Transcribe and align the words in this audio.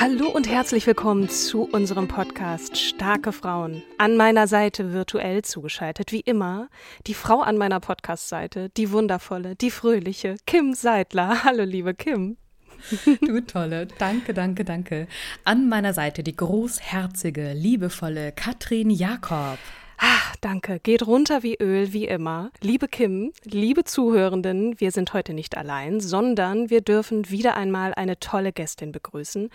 Hallo 0.00 0.30
und 0.30 0.48
herzlich 0.48 0.86
willkommen 0.86 1.28
zu 1.28 1.64
unserem 1.64 2.08
Podcast 2.08 2.78
Starke 2.78 3.32
Frauen. 3.32 3.82
An 3.98 4.16
meiner 4.16 4.46
Seite 4.46 4.94
virtuell 4.94 5.42
zugeschaltet, 5.42 6.10
wie 6.10 6.20
immer, 6.20 6.70
die 7.06 7.12
Frau 7.12 7.42
an 7.42 7.58
meiner 7.58 7.80
Podcast-Seite, 7.80 8.70
die 8.78 8.92
wundervolle, 8.92 9.56
die 9.56 9.70
fröhliche 9.70 10.36
Kim 10.46 10.72
Seidler. 10.72 11.44
Hallo, 11.44 11.64
liebe 11.64 11.92
Kim. 11.92 12.38
Du 13.20 13.42
tolle, 13.42 13.88
danke, 13.98 14.32
danke, 14.32 14.64
danke. 14.64 15.06
An 15.44 15.68
meiner 15.68 15.92
Seite 15.92 16.22
die 16.22 16.34
großherzige, 16.34 17.52
liebevolle 17.52 18.32
Katrin 18.32 18.88
Jakob. 18.88 19.58
Ah, 20.02 20.32
danke. 20.40 20.80
Geht 20.80 21.06
runter 21.06 21.42
wie 21.42 21.56
Öl, 21.60 21.92
wie 21.92 22.06
immer. 22.06 22.50
Liebe 22.62 22.88
Kim, 22.88 23.34
liebe 23.44 23.84
Zuhörenden, 23.84 24.80
wir 24.80 24.92
sind 24.92 25.12
heute 25.12 25.34
nicht 25.34 25.58
allein, 25.58 26.00
sondern 26.00 26.70
wir 26.70 26.80
dürfen 26.80 27.28
wieder 27.28 27.54
einmal 27.54 27.92
eine 27.92 28.18
tolle 28.18 28.50
Gästin 28.50 28.92
begrüßen. 28.92 29.50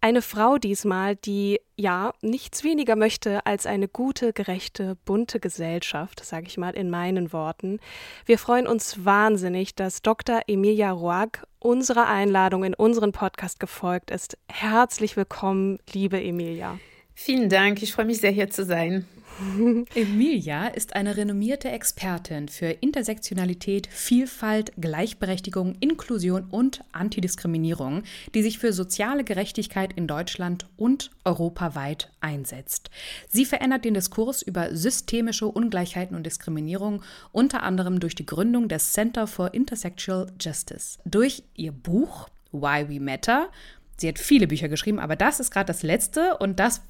Eine 0.00 0.22
Frau 0.22 0.58
diesmal, 0.58 1.14
die 1.14 1.60
ja 1.76 2.12
nichts 2.20 2.64
weniger 2.64 2.96
möchte 2.96 3.46
als 3.46 3.64
eine 3.64 3.86
gute, 3.86 4.32
gerechte, 4.32 4.96
bunte 5.04 5.38
Gesellschaft, 5.38 6.24
sage 6.24 6.48
ich 6.48 6.58
mal 6.58 6.74
in 6.74 6.90
meinen 6.90 7.32
Worten. 7.32 7.78
Wir 8.24 8.38
freuen 8.38 8.66
uns 8.66 9.04
wahnsinnig, 9.04 9.76
dass 9.76 10.02
Dr. 10.02 10.40
Emilia 10.48 10.90
Roag 10.90 11.46
unserer 11.60 12.08
Einladung 12.08 12.64
in 12.64 12.74
unseren 12.74 13.12
Podcast 13.12 13.60
gefolgt 13.60 14.10
ist. 14.10 14.36
Herzlich 14.48 15.16
willkommen, 15.16 15.78
liebe 15.92 16.20
Emilia. 16.20 16.76
Vielen 17.14 17.48
Dank, 17.48 17.84
ich 17.84 17.92
freue 17.92 18.06
mich 18.06 18.18
sehr, 18.18 18.32
hier 18.32 18.50
zu 18.50 18.64
sein. 18.64 19.06
Emilia 19.94 20.68
ist 20.68 20.96
eine 20.96 21.16
renommierte 21.16 21.68
Expertin 21.70 22.48
für 22.48 22.66
Intersektionalität, 22.66 23.86
Vielfalt, 23.86 24.72
Gleichberechtigung, 24.78 25.76
Inklusion 25.80 26.44
und 26.50 26.82
Antidiskriminierung, 26.92 28.02
die 28.34 28.42
sich 28.42 28.58
für 28.58 28.72
soziale 28.72 29.24
Gerechtigkeit 29.24 29.92
in 29.92 30.06
Deutschland 30.06 30.66
und 30.76 31.10
europaweit 31.24 32.10
einsetzt. 32.20 32.90
Sie 33.28 33.44
verändert 33.44 33.84
den 33.84 33.94
Diskurs 33.94 34.42
über 34.42 34.74
systemische 34.74 35.46
Ungleichheiten 35.46 36.16
und 36.16 36.24
Diskriminierung, 36.24 37.02
unter 37.32 37.62
anderem 37.62 38.00
durch 38.00 38.14
die 38.14 38.26
Gründung 38.26 38.68
des 38.68 38.92
Center 38.92 39.26
for 39.26 39.52
Intersexual 39.52 40.32
Justice. 40.40 40.98
Durch 41.04 41.42
ihr 41.54 41.72
Buch 41.72 42.28
Why 42.52 42.88
We 42.88 43.00
Matter 43.00 43.50
Sie 43.98 44.08
hat 44.08 44.18
viele 44.18 44.46
Bücher 44.46 44.68
geschrieben, 44.68 44.98
aber 44.98 45.16
das 45.16 45.40
ist 45.40 45.50
gerade 45.50 45.66
das 45.66 45.82
letzte 45.82 46.36
und 46.36 46.60
das, 46.60 46.82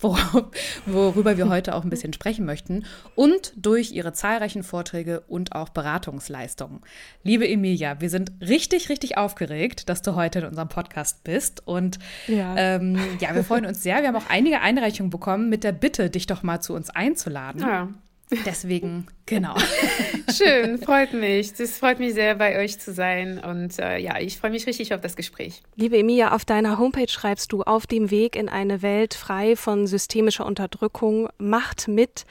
worüber 0.86 1.36
wir 1.36 1.48
heute 1.48 1.74
auch 1.74 1.84
ein 1.84 1.90
bisschen 1.90 2.12
sprechen 2.12 2.44
möchten. 2.44 2.84
Und 3.14 3.52
durch 3.56 3.92
ihre 3.92 4.12
zahlreichen 4.12 4.64
Vorträge 4.64 5.20
und 5.28 5.54
auch 5.54 5.68
Beratungsleistungen. 5.68 6.80
Liebe 7.22 7.48
Emilia, 7.48 8.00
wir 8.00 8.10
sind 8.10 8.32
richtig, 8.40 8.88
richtig 8.88 9.16
aufgeregt, 9.16 9.88
dass 9.88 10.02
du 10.02 10.16
heute 10.16 10.40
in 10.40 10.46
unserem 10.46 10.68
Podcast 10.68 11.22
bist. 11.22 11.66
Und 11.66 11.98
ja, 12.26 12.56
ähm, 12.56 12.98
ja 13.20 13.34
wir 13.34 13.44
freuen 13.44 13.66
uns 13.66 13.82
sehr. 13.82 14.00
Wir 14.00 14.08
haben 14.08 14.16
auch 14.16 14.28
einige 14.28 14.60
Einreichungen 14.60 15.10
bekommen 15.10 15.48
mit 15.48 15.62
der 15.62 15.72
Bitte, 15.72 16.10
dich 16.10 16.26
doch 16.26 16.42
mal 16.42 16.60
zu 16.60 16.74
uns 16.74 16.90
einzuladen. 16.90 17.60
Ja. 17.60 17.88
Deswegen, 18.44 19.06
genau. 19.26 19.54
Schön, 20.36 20.78
freut 20.78 21.12
mich. 21.12 21.54
Das 21.54 21.78
freut 21.78 22.00
mich 22.00 22.14
sehr, 22.14 22.34
bei 22.34 22.58
euch 22.58 22.78
zu 22.78 22.92
sein. 22.92 23.38
Und 23.38 23.78
äh, 23.78 23.98
ja, 23.98 24.18
ich 24.18 24.38
freue 24.38 24.50
mich 24.50 24.66
richtig 24.66 24.92
auf 24.94 25.00
das 25.00 25.16
Gespräch. 25.16 25.62
Liebe 25.76 25.98
Emilia, 25.98 26.32
auf 26.34 26.44
deiner 26.44 26.78
Homepage 26.78 27.08
schreibst 27.08 27.52
du 27.52 27.62
auf 27.62 27.86
dem 27.86 28.10
Weg 28.10 28.34
in 28.36 28.48
eine 28.48 28.82
Welt 28.82 29.14
frei 29.14 29.54
von 29.56 29.86
systemischer 29.86 30.46
Unterdrückung. 30.46 31.28
Macht 31.38 31.88
mit 31.88 32.26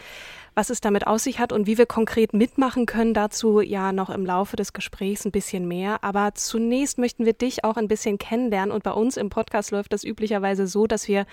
was 0.55 0.69
es 0.69 0.81
damit 0.81 1.05
aus 1.05 1.25
sich 1.25 1.39
hat 1.39 1.51
und 1.51 1.67
wie 1.67 1.77
wir 1.77 1.85
konkret 1.85 2.33
mitmachen 2.33 2.85
können, 2.85 3.13
dazu 3.13 3.59
ja 3.59 3.91
noch 3.91 4.09
im 4.09 4.25
Laufe 4.25 4.55
des 4.55 4.71
Gesprächs 4.73 5.25
ein 5.25 5.31
bisschen 5.31 5.67
mehr. 5.67 6.03
Aber 6.03 6.33
zunächst 6.33 6.97
möchten 6.97 7.25
wir 7.25 7.33
dich 7.33 7.63
auch 7.65 7.75
ein 7.75 7.89
bisschen 7.89 8.17
kennenlernen 8.17 8.73
und 8.73 8.83
bei 8.83 8.91
uns 8.91 9.17
im 9.17 9.29
Podcast 9.29 9.71
läuft 9.71 9.91
das 9.91 10.05
üblicherweise 10.05 10.65
so, 10.65 10.87
dass 10.87 11.07
wir 11.09 11.25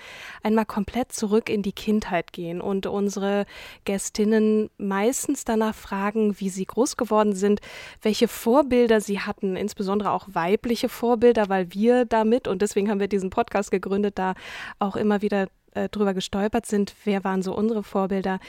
einmal 0.43 0.65
komplett 0.65 1.13
zurück 1.13 1.49
in 1.49 1.61
die 1.61 1.71
Kindheit 1.71 2.33
gehen 2.33 2.59
und 2.59 2.85
unsere 2.85 3.45
Gästinnen 3.85 4.69
meistens 4.77 5.45
danach 5.45 5.73
fragen, 5.73 6.39
wie 6.39 6.49
sie 6.49 6.65
groß 6.65 6.97
geworden 6.97 7.33
sind, 7.33 7.61
welche 8.01 8.27
Vorbilder 8.27 8.99
sie 8.99 9.21
hatten, 9.21 9.55
insbesondere 9.55 10.11
auch 10.11 10.27
weibliche 10.33 10.89
Vorbilder, 10.89 11.47
weil 11.47 11.73
wir 11.73 12.03
damit, 12.03 12.49
und 12.49 12.61
deswegen 12.61 12.89
haben 12.89 12.99
wir 12.99 13.07
diesen 13.07 13.29
Podcast 13.29 13.71
gegründet, 13.71 14.19
da 14.19 14.33
auch 14.79 14.97
immer 14.97 15.21
wieder 15.21 15.47
äh, 15.75 15.89
drüber 15.89 16.13
gestolpert 16.13 16.65
sind, 16.65 16.93
wer 17.03 17.23
waren 17.23 17.41
so 17.41 17.55
unsere 17.55 17.83
Vorbilder. 17.83 18.39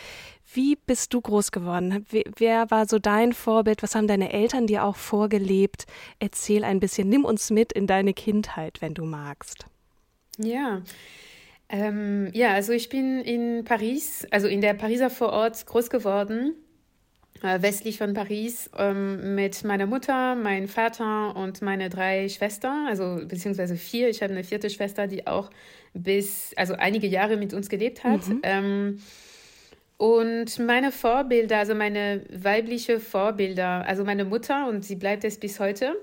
Wie 0.52 0.76
bist 0.76 1.14
du 1.14 1.20
groß 1.20 1.52
geworden? 1.52 2.06
Wer 2.36 2.70
war 2.70 2.86
so 2.86 2.98
dein 2.98 3.32
Vorbild? 3.32 3.82
Was 3.82 3.94
haben 3.94 4.06
deine 4.06 4.32
Eltern 4.32 4.66
dir 4.66 4.84
auch 4.84 4.96
vorgelebt? 4.96 5.86
Erzähl 6.18 6.64
ein 6.64 6.80
bisschen, 6.80 7.08
nimm 7.08 7.24
uns 7.24 7.50
mit 7.50 7.72
in 7.72 7.86
deine 7.86 8.14
Kindheit, 8.14 8.80
wenn 8.80 8.94
du 8.94 9.04
magst. 9.04 9.66
Ja. 10.38 10.82
Ähm, 11.68 12.28
ja, 12.32 12.52
also 12.52 12.72
ich 12.72 12.88
bin 12.88 13.20
in 13.20 13.64
Paris, 13.64 14.26
also 14.30 14.46
in 14.46 14.60
der 14.60 14.74
Pariser 14.74 15.10
Vorort 15.10 15.64
groß 15.66 15.88
geworden, 15.90 16.54
westlich 17.44 17.98
von 17.98 18.14
Paris, 18.14 18.70
ähm, 18.76 19.34
mit 19.34 19.64
meiner 19.64 19.86
Mutter, 19.86 20.34
meinem 20.34 20.68
Vater 20.68 21.36
und 21.36 21.62
meine 21.62 21.90
drei 21.90 22.28
Schwestern, 22.28 22.86
also 22.86 23.20
beziehungsweise 23.26 23.76
vier. 23.76 24.08
Ich 24.08 24.22
habe 24.22 24.32
eine 24.32 24.44
vierte 24.44 24.70
Schwester, 24.70 25.06
die 25.06 25.26
auch 25.26 25.50
bis, 25.92 26.52
also 26.56 26.74
einige 26.74 27.06
Jahre 27.06 27.36
mit 27.36 27.54
uns 27.54 27.68
gelebt 27.68 28.02
hat. 28.04 28.26
Mhm. 28.26 28.40
Ähm, 28.42 29.02
und 29.96 30.58
meine 30.58 30.90
Vorbilder, 30.90 31.58
also 31.58 31.74
meine 31.74 32.24
weibliche 32.30 32.98
Vorbilder, 32.98 33.86
also 33.86 34.04
meine 34.04 34.24
Mutter, 34.24 34.68
und 34.68 34.84
sie 34.84 34.96
bleibt 34.96 35.24
es 35.24 35.38
bis 35.38 35.60
heute. 35.60 35.94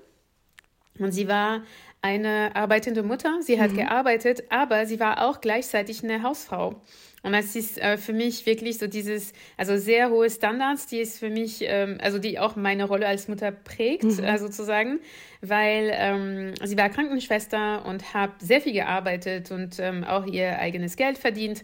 Und 0.97 1.11
sie 1.11 1.27
war 1.27 1.63
eine 2.01 2.55
arbeitende 2.55 3.03
Mutter, 3.03 3.39
sie 3.41 3.59
hat 3.59 3.71
mhm. 3.71 3.77
gearbeitet, 3.77 4.43
aber 4.49 4.85
sie 4.85 4.99
war 4.99 5.27
auch 5.27 5.41
gleichzeitig 5.41 6.03
eine 6.03 6.23
Hausfrau. 6.23 6.81
Und 7.23 7.33
das 7.33 7.55
ist 7.55 7.77
äh, 7.77 7.97
für 7.97 8.13
mich 8.13 8.45
wirklich 8.45 8.79
so 8.79 8.87
dieses, 8.87 9.33
also 9.55 9.77
sehr 9.77 10.09
hohe 10.09 10.29
Standards, 10.29 10.87
die 10.87 10.97
ist 10.97 11.19
für 11.19 11.29
mich, 11.29 11.59
ähm, 11.61 11.97
also 12.01 12.17
die 12.17 12.39
auch 12.39 12.55
meine 12.55 12.85
Rolle 12.85 13.07
als 13.07 13.27
Mutter 13.27 13.51
prägt, 13.51 14.03
mhm. 14.03 14.23
äh, 14.23 14.37
sozusagen, 14.39 14.99
weil 15.41 15.91
ähm, 15.93 16.53
sie 16.63 16.77
war 16.77 16.89
Krankenschwester 16.89 17.85
und 17.85 18.13
hat 18.13 18.31
sehr 18.41 18.59
viel 18.59 18.73
gearbeitet 18.73 19.51
und 19.51 19.79
ähm, 19.79 20.03
auch 20.03 20.25
ihr 20.25 20.57
eigenes 20.57 20.95
Geld 20.95 21.19
verdient. 21.19 21.63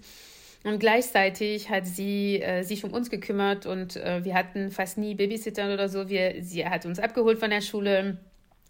Und 0.63 0.79
gleichzeitig 0.79 1.69
hat 1.69 1.87
sie 1.87 2.41
äh, 2.41 2.63
sich 2.63 2.83
um 2.83 2.91
uns 2.91 3.09
gekümmert 3.09 3.65
und 3.65 3.95
äh, 3.95 4.23
wir 4.23 4.35
hatten 4.35 4.69
fast 4.69 4.97
nie 4.97 5.15
Babysitter 5.15 5.73
oder 5.73 5.89
so. 5.89 6.09
Wir, 6.09 6.35
sie 6.41 6.65
hat 6.67 6.85
uns 6.85 6.99
abgeholt 6.99 7.39
von 7.39 7.49
der 7.49 7.61
Schule, 7.61 8.17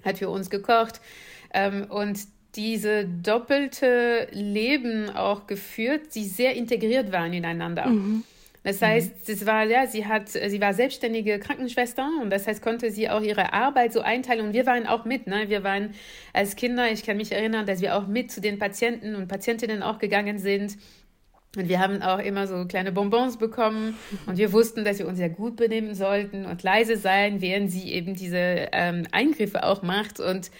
hat 0.05 0.19
für 0.19 0.29
uns 0.29 0.49
gekocht 0.49 1.01
ähm, 1.53 1.87
und 1.89 2.19
diese 2.57 3.05
doppelte 3.05 4.27
Leben 4.31 5.09
auch 5.15 5.47
geführt, 5.47 6.15
die 6.15 6.25
sehr 6.25 6.55
integriert 6.55 7.11
waren 7.11 7.31
ineinander. 7.31 7.87
Mhm. 7.87 8.23
Das 8.63 8.81
heißt, 8.81 9.29
es 9.29 9.45
war, 9.45 9.63
ja, 9.63 9.87
sie 9.87 10.07
hat, 10.07 10.27
sie 10.27 10.59
war 10.59 10.73
selbstständige 10.73 11.39
Krankenschwester 11.39 12.09
und 12.21 12.29
das 12.29 12.47
heißt, 12.47 12.61
konnte 12.61 12.91
sie 12.91 13.09
auch 13.09 13.21
ihre 13.21 13.53
Arbeit 13.53 13.93
so 13.93 14.01
einteilen 14.01 14.47
und 14.47 14.53
wir 14.53 14.65
waren 14.65 14.87
auch 14.87 15.05
mit, 15.05 15.25
ne? 15.25 15.47
Wir 15.47 15.63
waren 15.63 15.93
als 16.33 16.57
Kinder, 16.57 16.91
ich 16.91 17.05
kann 17.05 17.15
mich 17.15 17.31
erinnern, 17.31 17.65
dass 17.65 17.79
wir 17.79 17.95
auch 17.95 18.07
mit 18.07 18.29
zu 18.29 18.41
den 18.41 18.59
Patienten 18.59 19.15
und 19.15 19.29
Patientinnen 19.29 19.83
auch 19.83 19.99
gegangen 19.99 20.37
sind 20.37 20.77
und 21.55 21.69
wir 21.69 21.79
haben 21.79 22.01
auch 22.01 22.19
immer 22.19 22.45
so 22.45 22.65
kleine 22.65 22.91
Bonbons 22.91 23.37
bekommen 23.37 23.97
und 24.27 24.37
wir 24.37 24.51
wussten, 24.51 24.83
dass 24.83 24.99
wir 24.99 25.07
uns 25.07 25.19
ja 25.19 25.27
gut 25.27 25.55
benehmen 25.55 25.95
sollten 25.95 26.45
und 26.45 26.61
leise 26.61 26.97
sein, 26.97 27.41
während 27.41 27.71
sie 27.71 27.91
eben 27.91 28.15
diese 28.15 28.67
ähm, 28.73 29.07
Eingriffe 29.11 29.63
auch 29.63 29.81
macht. 29.81 30.19
Und 30.19 30.51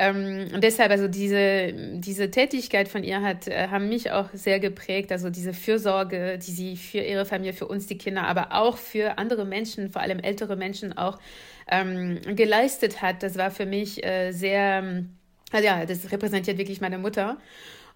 Ähm, 0.00 0.46
und 0.54 0.62
deshalb, 0.62 0.92
also 0.92 1.08
diese, 1.08 1.72
diese 1.94 2.30
Tätigkeit 2.30 2.86
von 2.86 3.02
ihr 3.02 3.20
hat, 3.20 3.48
äh, 3.48 3.66
haben 3.66 3.88
mich 3.88 4.12
auch 4.12 4.28
sehr 4.32 4.60
geprägt. 4.60 5.10
Also 5.10 5.28
diese 5.28 5.52
Fürsorge, 5.52 6.38
die 6.38 6.52
sie 6.52 6.76
für 6.76 7.00
ihre 7.00 7.26
Familie, 7.26 7.52
für 7.52 7.66
uns, 7.66 7.88
die 7.88 7.98
Kinder, 7.98 8.22
aber 8.22 8.52
auch 8.52 8.76
für 8.76 9.18
andere 9.18 9.44
Menschen, 9.44 9.90
vor 9.90 10.00
allem 10.00 10.20
ältere 10.20 10.54
Menschen 10.54 10.96
auch 10.96 11.18
ähm, 11.68 12.20
geleistet 12.36 13.02
hat. 13.02 13.24
Das 13.24 13.36
war 13.36 13.50
für 13.50 13.66
mich 13.66 14.04
äh, 14.04 14.30
sehr, 14.30 15.04
also 15.50 15.66
ja, 15.66 15.84
das 15.84 16.12
repräsentiert 16.12 16.58
wirklich 16.58 16.80
meine 16.80 16.98
Mutter. 16.98 17.36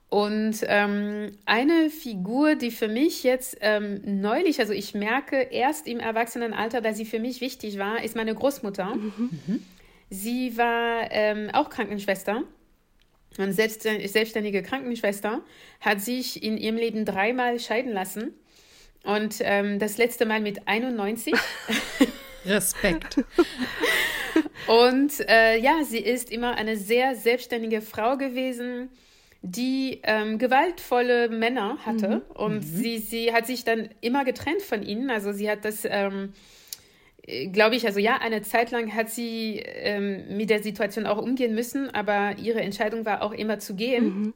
Und 0.08 0.56
ähm, 0.64 1.30
eine 1.46 1.88
Figur, 1.88 2.56
die 2.56 2.72
für 2.72 2.88
mich 2.88 3.22
jetzt 3.22 3.58
ähm, 3.60 4.00
neulich, 4.04 4.58
also 4.58 4.72
ich 4.72 4.92
merke 4.92 5.36
erst 5.36 5.86
im 5.86 6.00
Erwachsenenalter, 6.00 6.80
dass 6.80 6.96
sie 6.96 7.06
für 7.06 7.20
mich 7.20 7.40
wichtig 7.40 7.78
war, 7.78 8.02
ist 8.02 8.16
meine 8.16 8.34
Großmutter. 8.34 8.96
Mhm. 8.96 9.62
Sie 10.12 10.58
war 10.58 11.10
ähm, 11.10 11.48
auch 11.54 11.70
Krankenschwester. 11.70 12.42
Und 13.38 13.52
selbstständige 13.54 14.62
Krankenschwester 14.62 15.40
hat 15.80 16.02
sich 16.02 16.42
in 16.42 16.58
ihrem 16.58 16.76
Leben 16.76 17.06
dreimal 17.06 17.58
scheiden 17.58 17.92
lassen. 17.92 18.34
Und 19.04 19.36
ähm, 19.40 19.78
das 19.78 19.96
letzte 19.96 20.26
Mal 20.26 20.40
mit 20.40 20.68
91. 20.68 21.32
Respekt. 22.44 23.24
Und 24.66 25.18
äh, 25.28 25.58
ja, 25.58 25.82
sie 25.82 26.00
ist 26.00 26.30
immer 26.30 26.56
eine 26.56 26.76
sehr 26.76 27.14
selbstständige 27.14 27.80
Frau 27.80 28.18
gewesen 28.18 28.90
die 29.42 30.00
ähm, 30.04 30.38
gewaltvolle 30.38 31.28
Männer 31.28 31.78
hatte. 31.84 32.08
Mhm. 32.08 32.22
Und 32.34 32.54
mhm. 32.54 32.62
Sie, 32.62 32.98
sie 32.98 33.32
hat 33.32 33.46
sich 33.46 33.64
dann 33.64 33.88
immer 34.00 34.24
getrennt 34.24 34.62
von 34.62 34.84
ihnen. 34.84 35.10
Also 35.10 35.32
sie 35.32 35.50
hat 35.50 35.64
das, 35.64 35.84
ähm, 35.84 36.32
äh, 36.32 36.32
glaube 37.26 37.76
ich, 37.76 37.86
also 37.86 38.00
ja, 38.00 38.16
eine 38.16 38.42
Zeit 38.42 38.70
lang 38.70 38.94
hat 38.94 39.10
sie 39.10 39.58
ähm, 39.64 40.36
mit 40.36 40.50
der 40.50 40.62
Situation 40.62 41.06
auch 41.06 41.18
umgehen 41.18 41.54
müssen, 41.54 41.88
aber 41.90 42.36
ihre 42.38 42.60
Entscheidung 42.60 43.04
war 43.04 43.22
auch 43.22 43.32
immer 43.32 43.58
zu 43.58 43.74
gehen. 43.74 44.04
Mhm. 44.04 44.34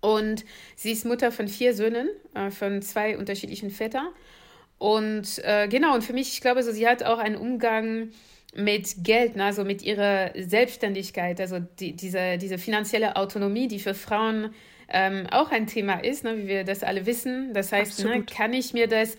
Und 0.00 0.44
sie 0.76 0.92
ist 0.92 1.04
Mutter 1.04 1.30
von 1.30 1.46
vier 1.46 1.74
Söhnen, 1.74 2.08
äh, 2.34 2.50
von 2.50 2.82
zwei 2.82 3.16
unterschiedlichen 3.18 3.70
Vätern. 3.70 4.08
Und 4.78 5.40
äh, 5.44 5.68
genau, 5.68 5.94
und 5.94 6.02
für 6.02 6.14
mich, 6.14 6.32
ich 6.32 6.40
glaube, 6.40 6.62
so, 6.62 6.72
sie 6.72 6.88
hat 6.88 7.02
auch 7.02 7.18
einen 7.18 7.36
Umgang 7.36 8.08
mit 8.54 9.04
Geld, 9.04 9.36
ne, 9.36 9.44
also 9.44 9.64
mit 9.64 9.82
ihrer 9.82 10.32
Selbstständigkeit, 10.34 11.40
also 11.40 11.58
die, 11.60 11.94
diese, 11.94 12.38
diese 12.38 12.58
finanzielle 12.58 13.16
Autonomie, 13.16 13.68
die 13.68 13.78
für 13.78 13.94
Frauen 13.94 14.54
ähm, 14.88 15.26
auch 15.30 15.52
ein 15.52 15.66
Thema 15.66 16.02
ist, 16.02 16.24
ne, 16.24 16.36
wie 16.38 16.48
wir 16.48 16.64
das 16.64 16.82
alle 16.82 17.06
wissen. 17.06 17.52
Das 17.54 17.70
heißt, 17.72 18.04
ne, 18.04 18.24
kann 18.24 18.52
ich 18.52 18.72
mir 18.72 18.88
das, 18.88 19.16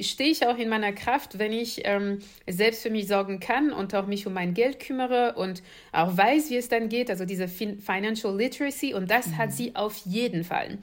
stehe 0.00 0.30
ich 0.30 0.46
auch 0.46 0.58
in 0.58 0.68
meiner 0.68 0.92
Kraft, 0.92 1.38
wenn 1.38 1.52
ich 1.52 1.82
ähm, 1.84 2.18
selbst 2.48 2.82
für 2.82 2.90
mich 2.90 3.06
sorgen 3.06 3.40
kann 3.40 3.72
und 3.72 3.94
auch 3.94 4.06
mich 4.06 4.26
um 4.26 4.32
mein 4.32 4.54
Geld 4.54 4.80
kümmere 4.80 5.34
und 5.36 5.62
auch 5.92 6.16
weiß, 6.16 6.50
wie 6.50 6.56
es 6.56 6.68
dann 6.68 6.88
geht, 6.88 7.10
also 7.10 7.24
diese 7.24 7.48
fin 7.48 7.78
Financial 7.78 8.36
Literacy 8.36 8.94
und 8.94 9.10
das 9.10 9.28
mhm. 9.28 9.38
hat 9.38 9.52
sie 9.52 9.76
auf 9.76 9.96
jeden 10.04 10.44
Fall. 10.44 10.78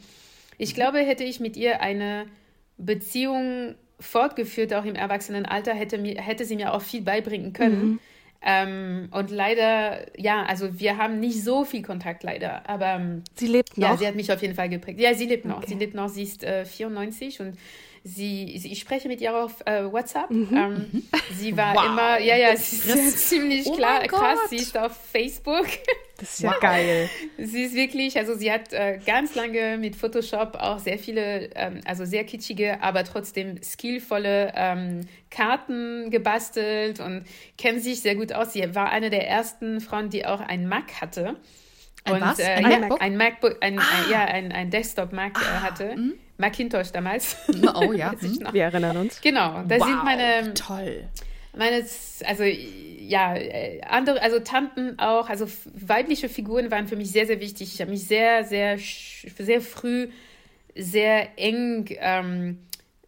Ich 0.58 0.74
glaube, 0.74 1.00
hätte 1.00 1.24
ich 1.24 1.40
mit 1.40 1.58
ihr 1.58 1.82
eine 1.82 2.26
Beziehung 2.78 3.76
fortgeführt, 4.00 4.74
auch 4.74 4.86
im 4.86 4.96
Erwachsenenalter, 4.96 5.74
hätte, 5.74 5.98
mir, 5.98 6.22
hätte 6.22 6.46
sie 6.46 6.56
mir 6.56 6.74
auch 6.74 6.82
viel 6.82 7.02
beibringen 7.02 7.54
können. 7.54 7.86
Mhm. 7.86 8.00
Ähm, 8.42 9.10
und 9.12 9.32
leider, 9.32 10.06
ja, 10.20 10.46
also 10.46 10.80
wir 10.80 10.98
haben 10.98 11.20
nicht 11.20 11.44
so 11.44 11.66
viel 11.66 11.82
Kontakt 11.82 12.24
leider, 12.24 12.70
aber 12.70 12.96
ähm, 12.96 13.24
sie 13.36 13.48
lebt 13.48 13.78
noch. 13.78 13.90
Ja, 13.90 13.98
sie 13.98 14.08
hat 14.08 14.16
mich 14.16 14.32
auf 14.32 14.42
jeden 14.42 14.54
Fall 14.54 14.70
geprägt. 14.70 15.00
Ja, 15.00 15.14
sie 15.16 15.26
lebt 15.26 15.46
noch. 15.46 15.58
Okay. 15.58 15.70
Sie 15.70 15.76
lebt 15.76 15.96
noch. 15.96 16.08
Sie 16.08 16.24
ist 16.24 16.44
äh, 16.44 16.64
94 16.64 17.40
und 17.42 17.58
sie, 18.08 18.58
sie, 18.58 18.72
ich 18.72 18.80
spreche 18.80 19.08
mit 19.08 19.22
ihr 19.22 19.36
auf 19.36 19.66
äh, 19.66 19.92
WhatsApp. 19.92 20.32
Mhm. 20.32 20.50
Ähm, 20.52 20.86
mhm. 20.92 21.04
sie 21.36 21.58
war 21.58 21.76
wow. 21.76 21.86
immer, 21.86 22.20
ja, 22.20 22.36
ja, 22.36 22.56
sie 22.56 22.90
ist 22.90 23.30
ziemlich 23.30 23.68
oh 23.68 23.76
klar, 23.76 24.02
krass. 24.08 24.40
Sie 24.50 24.58
ist 24.58 24.78
auf 24.78 24.96
Facebook. 25.12 25.68
Das 26.18 26.34
ist 26.34 26.40
ja 26.40 26.52
wow. 26.52 26.60
geil. 26.60 27.10
Sie 27.38 27.64
ist 27.64 27.76
wirklich, 27.76 28.18
also 28.18 28.34
sie 28.34 28.52
hat 28.52 28.74
äh, 28.74 29.00
ganz 29.06 29.36
lange 29.36 29.78
mit 29.78 29.96
Photoshop 29.96 30.56
auch 30.56 30.80
sehr 30.80 30.98
viele, 30.98 31.50
ähm, 31.56 31.82
also 31.86 32.06
sehr 32.06 32.24
kitschige, 32.24 32.82
aber 32.82 33.04
trotzdem 33.04 33.62
skillvolle 33.62 34.54
ähm, 34.56 35.02
Karten 35.30 36.10
gebastelt 36.10 37.00
und 37.00 37.26
kennt 37.58 37.84
sich 37.84 38.02
sehr 38.02 38.16
gut 38.16 38.34
aus. 38.34 38.54
Sie 38.54 38.74
war 38.74 38.90
eine 38.90 39.10
der 39.10 39.28
ersten 39.28 39.82
Frauen, 39.82 40.10
die 40.10 40.26
auch 40.26 40.40
ein 40.40 40.68
Mac 40.68 41.02
hatte. 41.02 41.36
Ein 42.08 42.14
und, 42.14 42.22
was? 42.22 42.40
Äh, 42.40 42.46
ein, 42.46 42.72
ja, 42.72 42.80
MacBook? 42.80 43.02
ein 43.02 43.18
MacBook, 43.18 43.58
ein, 43.62 43.80
ah. 43.80 43.84
äh, 44.08 44.12
ja, 44.12 44.26
ein, 44.26 44.52
ein 44.52 44.70
Desktop-Mac 44.70 45.38
äh, 45.38 45.46
ah. 45.46 45.62
hatte. 45.62 45.92
Hm? 45.92 46.14
Macintosh 46.38 46.92
damals. 46.92 47.36
Oh 47.76 47.92
ja. 47.94 48.14
Hm. 48.20 48.48
Wir 48.52 48.64
erinnern 48.64 48.98
uns. 48.98 49.22
Genau, 49.22 49.64
da 49.68 49.80
wow, 49.80 49.88
sind 49.88 50.04
meine. 50.04 50.54
Toll. 50.54 51.04
Meine, 51.56 51.84
also 52.26 52.44
ja, 52.44 53.36
äh, 53.36 53.82
andere, 53.82 54.22
also 54.22 54.40
Tanten 54.40 55.00
auch, 55.00 55.30
also 55.30 55.48
weibliche 55.74 56.30
Figuren 56.30 56.70
waren 56.70 56.88
für 56.88 56.96
mich 56.96 57.12
sehr, 57.12 57.26
sehr 57.26 57.40
wichtig. 57.40 57.74
Ich 57.74 57.82
habe 57.82 57.90
mich 57.90 58.06
sehr, 58.06 58.44
sehr, 58.44 58.78
sehr 58.78 59.62
früh 59.62 60.10
sehr 60.78 61.38
eng 61.38 61.86
ähm, 62.00 62.60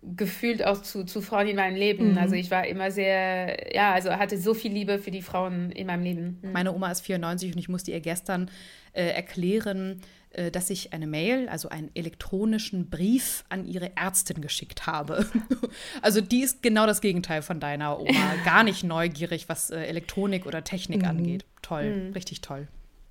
gefühlt 0.02 0.66
auch 0.66 0.82
zu, 0.82 1.04
zu 1.04 1.22
Frauen 1.22 1.48
in 1.48 1.58
meinem 1.58 1.76
Leben. 1.76 2.12
Mhm. 2.12 2.18
Also 2.18 2.36
ich 2.36 2.50
war 2.52 2.66
immer 2.66 2.90
sehr, 2.90 3.76
ja, 3.76 3.94
also 3.94 4.12
hatte 4.12 4.38
so 4.38 4.54
viel 4.54 4.72
Liebe 4.72 4.98
für 5.00 5.12
die 5.12 5.22
Frauen 5.22 5.72
in 5.72 5.88
meinem 5.88 6.04
Leben. 6.04 6.40
Mhm. 6.42 6.52
Meine 6.54 6.74
Oma 6.74 6.92
ist 6.92 7.02
94 7.02 7.54
und 7.54 7.60
ich 7.60 7.70
musste 7.70 7.92
ihr 7.92 8.00
gestern 8.00 8.50
äh, 8.94 9.08
erklären, 9.08 10.02
äh, 10.32 10.52
dass 10.52 10.70
ich 10.70 10.94
eine 10.94 11.06
Mail, 11.06 11.50
also 11.50 11.70
einen 11.70 11.92
elektronischen 11.96 12.90
Brief 12.90 13.44
an 13.50 13.66
ihre 13.66 13.98
Ärztin 13.98 14.42
geschickt 14.42 14.88
habe. 14.88 15.26
also 16.02 16.22
die 16.22 16.42
ist 16.42 16.64
genau 16.64 16.86
das 16.86 17.02
Gegenteil 17.02 17.42
von 17.42 17.60
deiner 17.60 18.00
Oma. 18.00 18.36
Gar 18.46 18.64
nicht 18.64 18.84
neugierig, 18.84 19.50
was 19.50 19.70
äh, 19.70 19.82
Elektronik 19.82 20.46
oder 20.46 20.64
Technik 20.64 21.02
mhm. 21.02 21.08
angeht. 21.10 21.46
Toll, 21.62 21.96
mhm. 21.96 22.14
richtig 22.14 22.40
toll. 22.40 22.68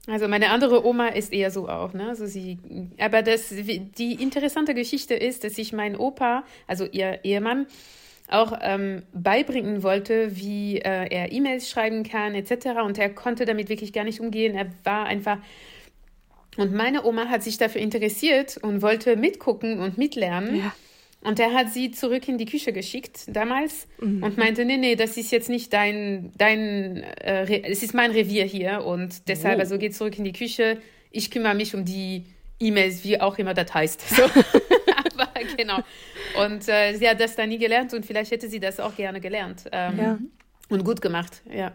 Also 0.09 0.27
meine 0.27 0.51
andere 0.51 0.87
Oma 0.87 1.09
ist 1.09 1.33
eher 1.33 1.51
so 1.51 1.69
auch, 1.69 1.93
ne? 1.93 2.09
Also 2.09 2.27
sie, 2.27 2.59
aber 2.99 3.23
das, 3.23 3.51
die 3.51 4.15
interessante 4.15 4.75
Geschichte 4.75 5.15
ist, 5.15 5.45
dass 5.45 5.59
ich 5.59 5.73
meinen 5.73 5.97
Opa, 5.97 6.45
also 6.67 6.87
ihr 6.87 7.21
Ehemann, 7.25 7.67
auch 8.31 8.53
ähm, 8.61 9.03
beibringen 9.13 9.83
wollte, 9.83 10.37
wie 10.37 10.79
äh, 10.79 11.09
er 11.09 11.33
E-Mails 11.33 11.69
schreiben 11.69 12.03
kann 12.03 12.35
etc. 12.35 12.81
Und 12.85 12.99
er 12.99 13.11
konnte 13.11 13.45
damit 13.45 13.69
wirklich 13.69 13.93
gar 13.93 14.05
nicht 14.05 14.21
umgehen. 14.21 14.55
Er 14.55 14.67
war 14.85 15.07
einfach 15.07 15.39
und 16.59 16.73
meine 16.73 17.05
Oma 17.05 17.27
hat 17.29 17.45
sich 17.45 17.57
dafür 17.57 17.81
interessiert 17.81 18.57
und 18.57 18.83
wollte 18.83 19.17
mitgucken 19.17 19.79
und 19.79 19.97
mitlernen. 19.97 20.57
Ja. 20.57 20.73
Und 21.21 21.41
er 21.41 21.53
hat 21.53 21.73
sie 21.73 21.91
zurück 21.91 22.29
in 22.29 22.39
die 22.39 22.47
Küche 22.47 22.73
geschickt 22.73 23.25
damals 23.27 23.89
mhm. 24.01 24.23
und 24.23 24.39
meinte, 24.39 24.65
nee, 24.65 24.77
nee, 24.77 24.95
das 24.95 25.17
ist 25.17 25.33
jetzt 25.33 25.49
nicht 25.49 25.73
dein, 25.73 26.33
dein, 26.39 27.03
äh, 27.03 27.63
es 27.63 27.83
ist 27.83 27.93
mein 27.93 28.13
Revier 28.13 28.45
hier 28.45 28.85
und 28.85 29.29
deshalb, 29.29 29.59
oh. 29.59 29.61
also 29.61 29.79
geh 29.79 29.91
zurück 29.91 30.17
in 30.19 30.25
die 30.25 30.33
Küche. 30.33 30.79
Ich 31.11 31.31
kümmere 31.31 31.55
mich 31.55 31.75
um 31.75 31.85
die 31.85 32.25
E-Mails, 32.61 33.03
wie 33.05 33.21
auch 33.21 33.39
immer 33.39 33.55
das 33.55 33.73
heißt. 33.75 34.05
So. 34.17 34.23
Aber 34.23 35.31
genau. 35.57 35.79
Und 36.45 36.69
äh, 36.69 36.95
sie 36.95 37.09
hat 37.09 37.21
das 37.21 37.35
da 37.35 37.47
nie 37.47 37.59
gelernt 37.59 37.93
und 37.95 38.07
vielleicht 38.07 38.31
hätte 38.31 38.49
sie 38.49 38.61
das 38.61 38.79
auch 38.79 38.95
gerne 38.95 39.21
gelernt. 39.21 39.65
Ähm, 39.73 39.99
ja. 39.99 40.19
Und 40.71 40.85
gut 40.85 41.01
gemacht, 41.01 41.43
ja. 41.51 41.73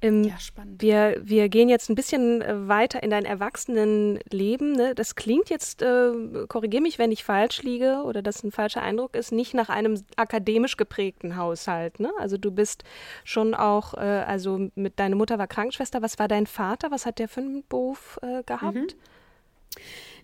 Ähm, 0.00 0.24
ja, 0.24 0.38
spannend. 0.38 0.82
Wir, 0.82 1.16
wir 1.22 1.48
gehen 1.48 1.68
jetzt 1.68 1.88
ein 1.88 1.94
bisschen 1.94 2.42
äh, 2.42 2.66
weiter 2.66 3.02
in 3.02 3.10
dein 3.10 3.24
Erwachsenenleben. 3.24 4.72
Ne? 4.72 4.94
Das 4.96 5.14
klingt 5.14 5.48
jetzt, 5.48 5.80
äh, 5.80 6.12
korrigiere 6.48 6.82
mich, 6.82 6.98
wenn 6.98 7.12
ich 7.12 7.22
falsch 7.22 7.62
liege 7.62 8.02
oder 8.04 8.20
das 8.20 8.42
ein 8.42 8.50
falscher 8.50 8.82
Eindruck 8.82 9.14
ist, 9.14 9.30
nicht 9.30 9.54
nach 9.54 9.68
einem 9.68 10.02
akademisch 10.16 10.76
geprägten 10.76 11.36
Haushalt. 11.36 12.00
Ne? 12.00 12.10
Also 12.18 12.36
du 12.36 12.50
bist 12.50 12.82
schon 13.22 13.54
auch, 13.54 13.94
äh, 13.94 13.98
also 13.98 14.70
mit 14.74 14.98
deiner 14.98 15.14
Mutter 15.14 15.38
war 15.38 15.46
Krankenschwester. 15.46 16.02
Was 16.02 16.18
war 16.18 16.26
dein 16.26 16.46
Vater? 16.46 16.90
Was 16.90 17.06
hat 17.06 17.20
der 17.20 17.28
für 17.28 17.40
einen 17.40 17.64
Beruf 17.68 18.18
äh, 18.22 18.42
gehabt? 18.42 18.74
Mhm. 18.74 18.86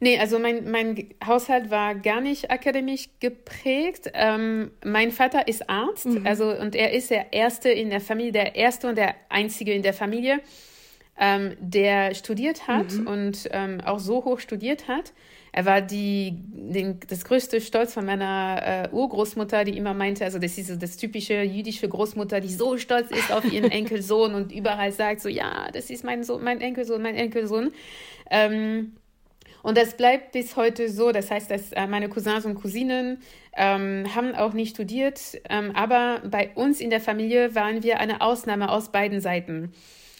Nee, 0.01 0.19
also 0.19 0.39
mein, 0.39 0.71
mein 0.71 1.09
Haushalt 1.27 1.71
war 1.71 1.95
gar 1.95 2.21
nicht 2.21 2.51
akademisch 2.51 3.09
geprägt. 3.21 4.11
Ähm, 4.15 4.71
mein 4.85 5.11
Vater 5.11 5.49
ist 5.49 5.69
Arzt, 5.69 6.07
mhm. 6.07 6.27
also 6.27 6.51
und 6.51 6.75
er 6.77 6.93
ist 6.93 7.11
der 7.11 7.33
Erste 7.33 7.71
in 7.71 7.91
der 7.91 8.01
Familie, 8.01 8.33
der 8.33 8.55
Erste 8.55 8.89
und 8.89 8.97
der 8.97 9.15
Einzige 9.29 9.73
in 9.73 9.83
der 9.83 9.95
Familie, 9.95 10.41
ähm, 11.19 11.57
der 11.59 12.15
studiert 12.15 12.69
hat 12.69 12.93
mhm. 12.93 13.07
und 13.07 13.49
ähm, 13.51 13.81
auch 13.85 13.99
so 13.99 14.25
hoch 14.25 14.39
studiert 14.39 14.87
hat. 14.87 15.13
Er 15.51 15.65
war 15.65 15.81
die, 15.81 16.35
den, 16.37 17.01
das 17.09 17.25
größte 17.25 17.61
Stolz 17.61 17.95
von 17.95 18.05
meiner 18.05 18.89
äh, 18.93 18.95
Urgroßmutter, 18.95 19.65
die 19.65 19.77
immer 19.77 19.95
meinte, 19.95 20.25
also 20.25 20.39
das 20.39 20.59
ist 20.59 20.69
so 20.69 20.77
das 20.77 20.97
typische 20.97 21.43
jüdische 21.43 21.89
Großmutter, 21.89 22.41
die 22.41 22.53
so 22.53 22.77
stolz 22.77 23.11
ist 23.11 23.33
auf 23.33 23.51
ihren 23.51 23.71
Enkelsohn 23.71 24.35
und 24.35 24.53
überall 24.53 24.93
sagt 24.93 25.21
so, 25.21 25.29
ja, 25.29 25.69
das 25.73 25.91
ist 25.91 26.05
mein 26.05 26.23
Sohn, 26.23 26.45
mein 26.45 26.61
Enkelsohn, 26.61 27.03
mein 27.03 27.17
Enkelsohn. 27.17 27.73
Ähm, 28.31 28.93
und 29.69 29.77
das 29.77 29.99
bleibt 29.99 30.33
bis 30.33 30.57
heute 30.57 30.89
so. 30.89 31.13
Das 31.13 31.31
heißt, 31.31 31.51
dass 31.51 31.73
äh, 31.73 31.87
meine 31.87 32.09
Cousins 32.09 32.47
und 32.47 32.55
Cousinen 32.55 33.19
ähm, 33.55 34.07
haben 34.15 34.35
auch 34.35 34.55
nicht 34.55 34.75
studiert, 34.75 35.21
ähm, 35.51 35.73
aber 35.75 36.23
bei 36.25 36.53
uns 36.55 36.81
in 36.81 36.89
der 36.89 37.03
Familie 37.03 37.55
waren 37.55 37.83
wir 37.83 38.01
eine 38.01 38.23
Ausnahme 38.23 38.71
aus 38.71 38.91
beiden 38.91 39.21
Seiten. 39.21 39.75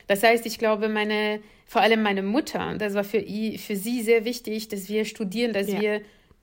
Das 0.07 0.23
heißt, 0.23 0.45
ich 0.45 0.59
glaube, 0.59 0.91
meine, 0.91 1.41
vor 1.65 1.81
allem 1.81 2.03
meine 2.03 2.23
Mutter, 2.23 2.75
das 2.77 2.93
war 2.93 3.05
für, 3.05 3.23
für 3.23 3.77
sie 3.77 4.03
sehr 4.03 4.27
wichtig, 4.27 4.69
dass 4.69 4.91
wir 4.91 5.07
studieren, 5.07 5.55
dass 5.55 5.73
ja. 5.73 5.81
wir 5.81 6.01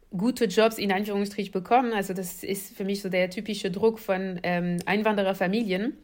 gute 0.10 0.46
Jobs 0.46 0.80
in 0.80 0.92
Anführungsstrichen 0.92 1.52
bekommen. 1.52 1.94
Also 1.94 2.16
das 2.16 2.44
ist 2.44 2.76
für 2.76 2.86
mich 2.86 3.04
so 3.04 3.10
der 3.10 3.30
typische 3.30 3.70
Druck 3.70 4.00
von 4.00 4.40
ähm, 4.42 4.78
Einwandererfamilien. 4.88 5.96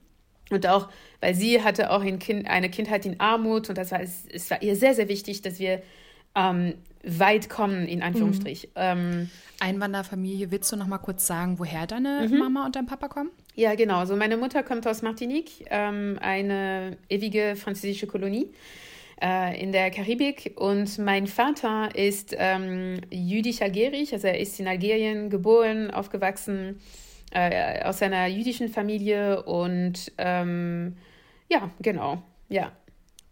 Und 0.52 0.68
auch, 0.68 0.88
weil 1.20 1.34
sie 1.34 1.64
hatte 1.64 1.90
auch 1.90 2.04
ein 2.04 2.20
kind, 2.20 2.48
eine 2.48 2.70
Kindheit 2.70 3.08
in 3.08 3.20
Armut 3.20 3.70
und 3.70 3.80
das 3.80 3.90
war, 3.90 4.02
es, 4.02 4.26
es 4.32 4.52
war 4.52 4.62
ihr 4.62 4.76
sehr, 4.76 4.94
sehr 4.94 5.08
wichtig, 5.08 5.42
dass 5.42 5.58
wir 5.58 5.82
ähm, 6.36 6.76
weit 7.04 7.50
kommen, 7.50 7.88
in 7.88 8.04
Anführungsstrich. 8.04 8.68
Mhm. 8.68 8.72
Ähm, 8.76 9.30
Einwanderfamilie, 9.60 10.52
willst 10.52 10.72
du 10.72 10.76
noch 10.76 10.88
mal 10.88 10.98
kurz 10.98 11.28
sagen, 11.28 11.60
woher 11.60 11.88
deine 11.88 12.28
mhm. 12.30 12.38
Mama 12.38 12.66
und 12.66 12.76
dein 12.76 12.86
Papa 12.86 13.08
kommen? 13.08 13.30
Ja, 13.56 13.76
genau. 13.76 14.00
Also 14.00 14.16
meine 14.16 14.38
Mutter 14.38 14.64
kommt 14.64 14.88
aus 14.88 15.02
Martinique, 15.02 15.66
ähm, 15.70 16.18
eine 16.22 16.98
ewige 17.10 17.56
französische 17.56 18.08
Kolonie 18.08 18.52
äh, 19.22 19.62
in 19.62 19.72
der 19.72 19.92
Karibik. 19.92 20.54
Und 20.56 20.98
mein 20.98 21.28
Vater 21.28 21.96
ist 21.96 22.36
ähm, 22.38 23.02
jüdisch-algerisch, 23.12 24.14
also 24.14 24.28
er 24.28 24.40
ist 24.40 24.60
in 24.60 24.68
Algerien 24.68 25.30
geboren, 25.30 25.92
aufgewachsen, 25.92 26.80
äh, 27.32 27.84
aus 27.84 28.02
einer 28.02 28.28
jüdischen 28.28 28.68
Familie 28.70 29.44
und 29.44 30.12
ähm, 30.18 30.98
ja, 31.50 31.70
genau, 31.82 32.22
ja. 32.50 32.72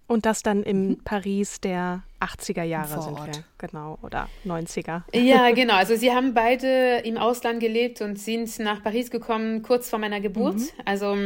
Und 0.07 0.25
das 0.25 0.41
dann 0.41 0.63
in 0.63 0.89
mhm. 0.89 1.03
Paris 1.03 1.59
der 1.61 2.03
80er 2.19 2.63
Jahre 2.63 3.01
sind 3.01 3.17
wir, 3.17 3.43
genau, 3.57 3.97
oder 4.01 4.29
90er. 4.45 5.03
Ja, 5.13 5.51
genau. 5.55 5.75
Also 5.75 5.95
sie 5.95 6.11
haben 6.11 6.33
beide 6.33 7.01
im 7.03 7.17
Ausland 7.17 7.59
gelebt 7.59 8.01
und 8.01 8.19
sind 8.19 8.59
nach 8.59 8.83
Paris 8.83 9.09
gekommen, 9.09 9.61
kurz 9.61 9.89
vor 9.89 9.99
meiner 9.99 10.19
Geburt. 10.19 10.57
Mhm. 10.57 10.69
Also 10.85 11.17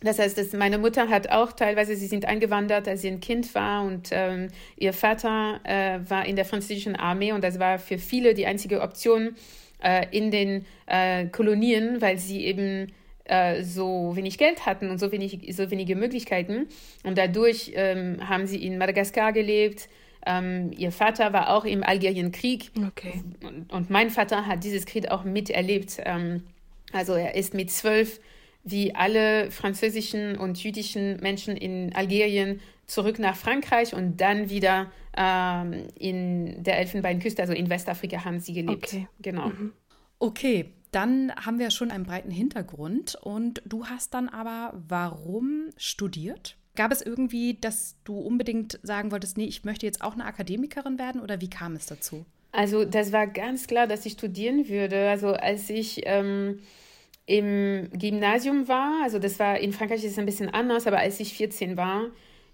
das 0.00 0.18
heißt, 0.18 0.36
dass 0.36 0.52
meine 0.52 0.78
Mutter 0.78 1.08
hat 1.08 1.30
auch 1.30 1.52
teilweise, 1.52 1.96
sie 1.96 2.06
sind 2.06 2.26
eingewandert, 2.26 2.86
als 2.88 3.02
sie 3.02 3.08
ein 3.08 3.20
Kind 3.20 3.54
war 3.54 3.84
und 3.84 4.08
ähm, 4.10 4.48
ihr 4.76 4.92
Vater 4.92 5.60
äh, 5.64 5.98
war 6.08 6.26
in 6.26 6.36
der 6.36 6.44
französischen 6.44 6.94
Armee 6.94 7.32
und 7.32 7.42
das 7.42 7.58
war 7.58 7.78
für 7.78 7.98
viele 7.98 8.34
die 8.34 8.46
einzige 8.46 8.82
Option 8.82 9.36
äh, 9.82 10.06
in 10.10 10.30
den 10.30 10.66
äh, 10.86 11.26
Kolonien, 11.26 12.02
weil 12.02 12.18
sie 12.18 12.44
eben 12.44 12.92
äh, 13.24 13.62
so 13.62 14.12
wenig 14.14 14.36
Geld 14.36 14.66
hatten 14.66 14.90
und 14.90 14.98
so, 14.98 15.10
wenig, 15.10 15.38
so 15.56 15.70
wenige 15.70 15.96
Möglichkeiten. 15.96 16.66
Und 17.04 17.16
dadurch 17.16 17.72
ähm, 17.74 18.28
haben 18.28 18.46
sie 18.46 18.64
in 18.64 18.76
Madagaskar 18.76 19.32
gelebt. 19.32 19.88
Ähm, 20.26 20.72
ihr 20.76 20.92
Vater 20.92 21.32
war 21.32 21.50
auch 21.50 21.64
im 21.64 21.82
Algerienkrieg. 21.82 22.70
Okay. 22.88 23.22
Und, 23.42 23.72
und, 23.72 23.90
mein 23.90 24.10
Vater 24.10 24.46
hat 24.46 24.64
dieses 24.64 24.86
Krieg 24.86 25.10
auch 25.10 25.24
miterlebt. 25.24 26.00
Ähm, 26.04 26.44
also 26.92 27.14
er 27.14 27.34
ist 27.34 27.54
mit 27.54 27.70
zwölf, 27.70 28.20
wie 28.62 28.94
alle 28.94 29.50
französischen 29.50 30.38
und 30.38 30.62
jüdischen 30.62 31.18
Menschen 31.20 31.56
in 31.56 31.94
Algerien, 31.94 32.60
zurück 32.86 33.18
nach 33.18 33.36
Frankreich 33.36 33.94
und 33.94 34.20
dann 34.20 34.50
wieder 34.50 34.90
ähm, 35.16 35.86
in 35.98 36.62
der 36.62 36.78
Elfenbeinküste, 36.78 37.40
also 37.40 37.54
in 37.54 37.70
Westafrika, 37.70 38.24
haben 38.24 38.40
sie 38.40 38.52
gelebt. 38.52 38.84
Okay. 38.84 39.08
Genau. 39.20 39.48
Mhm. 39.48 39.72
Okay, 40.18 40.70
dann 40.90 41.32
haben 41.34 41.58
wir 41.58 41.70
schon 41.70 41.90
einen 41.90 42.04
breiten 42.04 42.30
Hintergrund 42.30 43.16
und 43.20 43.62
du 43.66 43.86
hast 43.86 44.14
dann 44.14 44.28
aber 44.28 44.72
warum 44.88 45.70
studiert? 45.76 46.56
Gab 46.76 46.92
es 46.92 47.02
irgendwie, 47.02 47.54
dass 47.60 47.96
du 48.04 48.18
unbedingt 48.18 48.80
sagen 48.82 49.12
wolltest, 49.12 49.36
nee, 49.36 49.44
ich 49.44 49.64
möchte 49.64 49.86
jetzt 49.86 50.02
auch 50.02 50.14
eine 50.14 50.24
Akademikerin 50.24 50.98
werden 50.98 51.20
oder 51.20 51.40
wie 51.40 51.50
kam 51.50 51.76
es 51.76 51.86
dazu? 51.86 52.24
Also 52.52 52.84
das 52.84 53.12
war 53.12 53.26
ganz 53.26 53.66
klar, 53.66 53.86
dass 53.86 54.06
ich 54.06 54.12
studieren 54.12 54.68
würde. 54.68 55.08
Also 55.08 55.34
als 55.34 55.70
ich 55.70 56.02
ähm, 56.04 56.60
im 57.26 57.90
Gymnasium 57.92 58.68
war, 58.68 59.02
also 59.02 59.18
das 59.18 59.38
war 59.38 59.58
in 59.58 59.72
Frankreich 59.72 60.04
ist 60.04 60.12
es 60.12 60.18
ein 60.18 60.26
bisschen 60.26 60.50
anders, 60.50 60.86
aber 60.86 60.98
als 60.98 61.20
ich 61.20 61.34
14 61.34 61.76
war, 61.76 62.10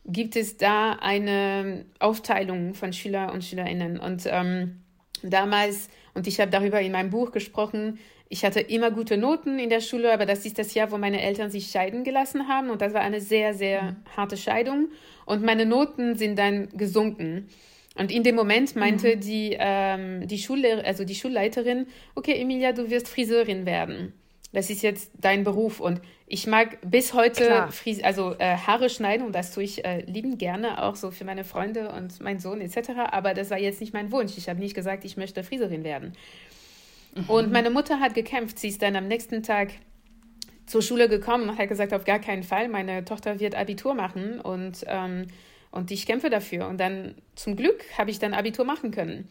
gibt 0.06 0.36
es 0.36 0.56
da 0.56 0.92
eine 0.92 1.84
Aufteilung 1.98 2.74
von 2.74 2.92
Schüler 2.92 3.32
und 3.32 3.44
Schülerinnen. 3.44 3.98
Und 3.98 4.22
ähm, 4.26 4.80
damals, 5.22 5.88
und 6.14 6.26
ich 6.26 6.40
habe 6.40 6.50
darüber 6.50 6.80
in 6.80 6.92
meinem 6.92 7.10
Buch 7.10 7.32
gesprochen, 7.32 7.98
ich 8.32 8.44
hatte 8.44 8.60
immer 8.60 8.92
gute 8.92 9.16
Noten 9.16 9.58
in 9.58 9.70
der 9.70 9.80
Schule, 9.80 10.12
aber 10.12 10.24
das 10.24 10.46
ist 10.46 10.56
das 10.56 10.72
Jahr, 10.72 10.92
wo 10.92 10.98
meine 10.98 11.20
Eltern 11.20 11.50
sich 11.50 11.66
scheiden 11.66 12.04
gelassen 12.04 12.46
haben. 12.46 12.70
Und 12.70 12.80
das 12.80 12.94
war 12.94 13.00
eine 13.00 13.20
sehr, 13.20 13.54
sehr 13.54 13.82
mhm. 13.82 13.96
harte 14.16 14.36
Scheidung. 14.36 14.88
Und 15.26 15.42
meine 15.42 15.66
Noten 15.66 16.14
sind 16.14 16.38
dann 16.38 16.68
gesunken. 16.68 17.48
Und 17.96 18.12
in 18.12 18.22
dem 18.22 18.36
Moment 18.36 18.76
meinte 18.76 19.16
mhm. 19.16 19.20
die, 19.20 19.56
ähm, 19.58 20.28
die, 20.28 20.38
Schullehrer, 20.38 20.84
also 20.84 21.04
die 21.04 21.16
Schulleiterin, 21.16 21.88
okay, 22.14 22.40
Emilia, 22.40 22.72
du 22.72 22.88
wirst 22.88 23.08
Friseurin 23.08 23.66
werden. 23.66 24.12
Das 24.52 24.70
ist 24.70 24.82
jetzt 24.82 25.10
dein 25.18 25.42
Beruf. 25.42 25.80
Und 25.80 26.00
ich 26.28 26.46
mag 26.46 26.78
bis 26.88 27.14
heute 27.14 27.66
Fries 27.72 28.00
also 28.00 28.36
äh, 28.38 28.56
Haare 28.56 28.90
schneiden 28.90 29.26
und 29.26 29.34
das 29.34 29.52
tue 29.52 29.64
ich 29.64 29.84
äh, 29.84 30.02
liebend 30.02 30.38
gerne, 30.38 30.84
auch 30.84 30.94
so 30.94 31.10
für 31.10 31.24
meine 31.24 31.42
Freunde 31.42 31.90
und 31.90 32.20
meinen 32.20 32.38
Sohn 32.38 32.60
etc. 32.60 32.90
Aber 33.10 33.34
das 33.34 33.50
war 33.50 33.58
jetzt 33.58 33.80
nicht 33.80 33.92
mein 33.92 34.12
Wunsch. 34.12 34.38
Ich 34.38 34.48
habe 34.48 34.60
nicht 34.60 34.76
gesagt, 34.76 35.04
ich 35.04 35.16
möchte 35.16 35.42
Friseurin 35.42 35.82
werden. 35.82 36.12
Mhm. 37.14 37.24
Und 37.28 37.52
meine 37.52 37.70
Mutter 37.70 38.00
hat 38.00 38.14
gekämpft. 38.14 38.58
Sie 38.58 38.68
ist 38.68 38.82
dann 38.82 38.96
am 38.96 39.08
nächsten 39.08 39.42
Tag 39.42 39.72
zur 40.66 40.82
Schule 40.82 41.08
gekommen 41.08 41.48
und 41.48 41.58
hat 41.58 41.68
gesagt, 41.68 41.92
auf 41.92 42.04
gar 42.04 42.20
keinen 42.20 42.44
Fall, 42.44 42.68
meine 42.68 43.04
Tochter 43.04 43.40
wird 43.40 43.56
Abitur 43.56 43.94
machen 43.94 44.40
und, 44.40 44.84
ähm, 44.86 45.26
und 45.72 45.90
ich 45.90 46.06
kämpfe 46.06 46.30
dafür. 46.30 46.68
Und 46.68 46.78
dann 46.78 47.16
zum 47.34 47.56
Glück 47.56 47.84
habe 47.98 48.10
ich 48.10 48.20
dann 48.20 48.34
Abitur 48.34 48.64
machen 48.64 48.92
können. 48.92 49.28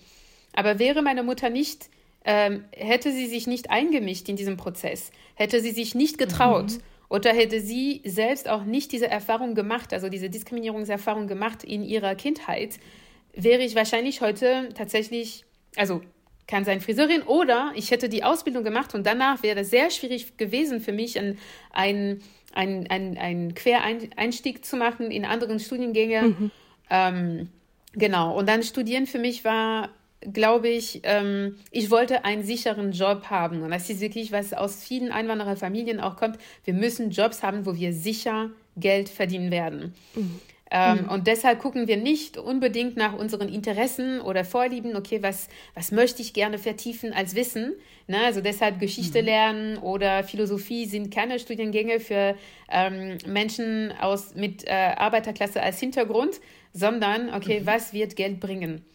Aber 0.54 0.80
wäre 0.80 1.02
meine 1.02 1.24
Mutter 1.24 1.50
nicht, 1.50 1.90
ähm, 2.26 2.66
hätte 2.76 3.12
sie 3.12 3.28
sich 3.28 3.48
nicht 3.48 3.72
eingemischt 3.72 4.28
in 4.28 4.36
diesem 4.36 4.58
Prozess, 4.58 5.12
hätte 5.36 5.62
sie 5.62 5.72
sich 5.72 5.96
nicht 5.96 6.18
getraut 6.18 6.72
mhm. 6.72 6.82
oder 7.08 7.34
hätte 7.34 7.62
sie 7.62 8.02
selbst 8.04 8.50
auch 8.50 8.66
nicht 8.66 8.92
diese 8.92 9.08
Erfahrung 9.08 9.56
gemacht, 9.56 9.94
also 9.94 10.10
diese 10.10 10.30
Diskriminierungserfahrung 10.30 11.28
gemacht 11.28 11.64
in 11.64 11.84
ihrer 11.84 12.16
Kindheit, 12.16 12.80
wäre 13.34 13.62
ich 13.62 13.76
wahrscheinlich 13.76 14.20
heute 14.20 14.70
tatsächlich, 14.76 15.46
also 15.78 16.02
kann 16.50 16.65
sein 16.65 16.82
Friseurin 16.82 17.22
oder 17.22 17.72
ich 17.75 17.91
hätte 17.91 18.10
die 18.10 18.24
Ausbildung 18.24 18.63
gemacht 18.63 18.96
und 18.96 19.06
danach 19.06 19.44
wäre 19.44 19.60
es 19.60 19.70
sehr 19.70 19.91
schwierig 19.91 20.36
gewesen 20.38 20.82
für 20.82 20.91
mich, 20.91 21.18
ein, 21.20 21.38
ein, 21.72 22.22
ein, 22.53 22.88
ein, 22.89 23.18
ein 23.18 23.53
Quereinstieg 23.53 24.65
zu 24.65 24.75
machen 24.75 25.12
in 25.12 25.25
anderen 25.25 25.60
Studiengänge. 25.60 26.22
Mhm. 26.24 26.51
Ähm, 26.89 27.50
genau, 27.94 28.36
und 28.36 28.50
dann 28.50 28.63
studieren 28.63 29.06
für 29.06 29.20
mich 29.20 29.46
war, 29.46 29.89
glaube 30.22 30.70
ich, 30.70 31.01
ähm, 31.03 31.58
ich 31.70 31.91
wollte 31.91 32.25
einen 32.25 32.44
sicheren 32.44 32.94
Job 32.94 33.27
haben. 33.29 33.62
Und 33.62 33.70
das 33.70 33.88
ist 33.89 34.01
wirklich, 34.01 34.32
was 34.32 34.53
aus 34.53 34.84
vielen 34.84 35.12
Einwandererfamilien 35.12 36.00
auch 36.00 36.18
kommt. 36.18 36.39
Wir 36.65 36.74
müssen 36.74 37.12
Jobs 37.12 37.44
haben, 37.44 37.68
wo 37.68 37.75
wir 37.75 37.94
sicher 37.94 38.50
Geld 38.75 39.08
verdienen 39.08 39.51
werden. 39.51 39.94
Mhm. 40.15 40.39
Ähm, 40.72 41.04
mhm. 41.04 41.10
Und 41.10 41.28
deshalb 41.28 41.60
gucken 41.60 41.88
wir 41.88 41.98
nicht 41.98 42.38
unbedingt 42.38 42.96
nach 42.96 43.14
unseren 43.14 43.50
Interessen 43.50 44.22
oder 44.22 44.46
Vorlieben, 44.46 44.96
okay, 44.96 45.24
was, 45.24 45.50
was 45.74 45.92
möchte 45.92 46.22
ich 46.22 46.34
gerne 46.34 46.60
vertiefen 46.60 47.12
als 47.12 47.36
Wissen. 47.36 47.74
Ne? 48.08 48.20
Also 48.24 48.42
deshalb 48.42 48.80
Geschichte 48.80 49.22
mhm. 49.22 49.26
lernen 49.26 49.78
oder 49.78 50.24
Philosophie 50.24 50.86
sind 50.86 51.14
keine 51.14 51.40
Studiengänge 51.40 52.00
für 52.00 52.36
ähm, 52.70 53.18
Menschen 53.26 53.92
aus, 54.00 54.36
mit 54.36 54.68
äh, 54.68 54.72
Arbeiterklasse 54.72 55.62
als 55.62 55.80
Hintergrund, 55.80 56.40
sondern, 56.74 57.34
okay, 57.34 57.62
mhm. 57.62 57.66
was 57.66 57.94
wird 57.94 58.16
Geld 58.16 58.40
bringen? 58.40 58.86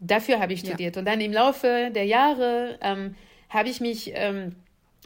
Dafür 0.00 0.38
habe 0.40 0.52
ich 0.52 0.60
studiert. 0.60 0.96
Ja. 0.96 1.00
Und 1.00 1.06
dann 1.06 1.20
im 1.20 1.32
Laufe 1.32 1.90
der 1.94 2.04
Jahre 2.04 2.78
ähm, 2.82 3.14
habe 3.48 3.68
ich 3.68 3.80
mich 3.80 4.12
ähm, 4.14 4.56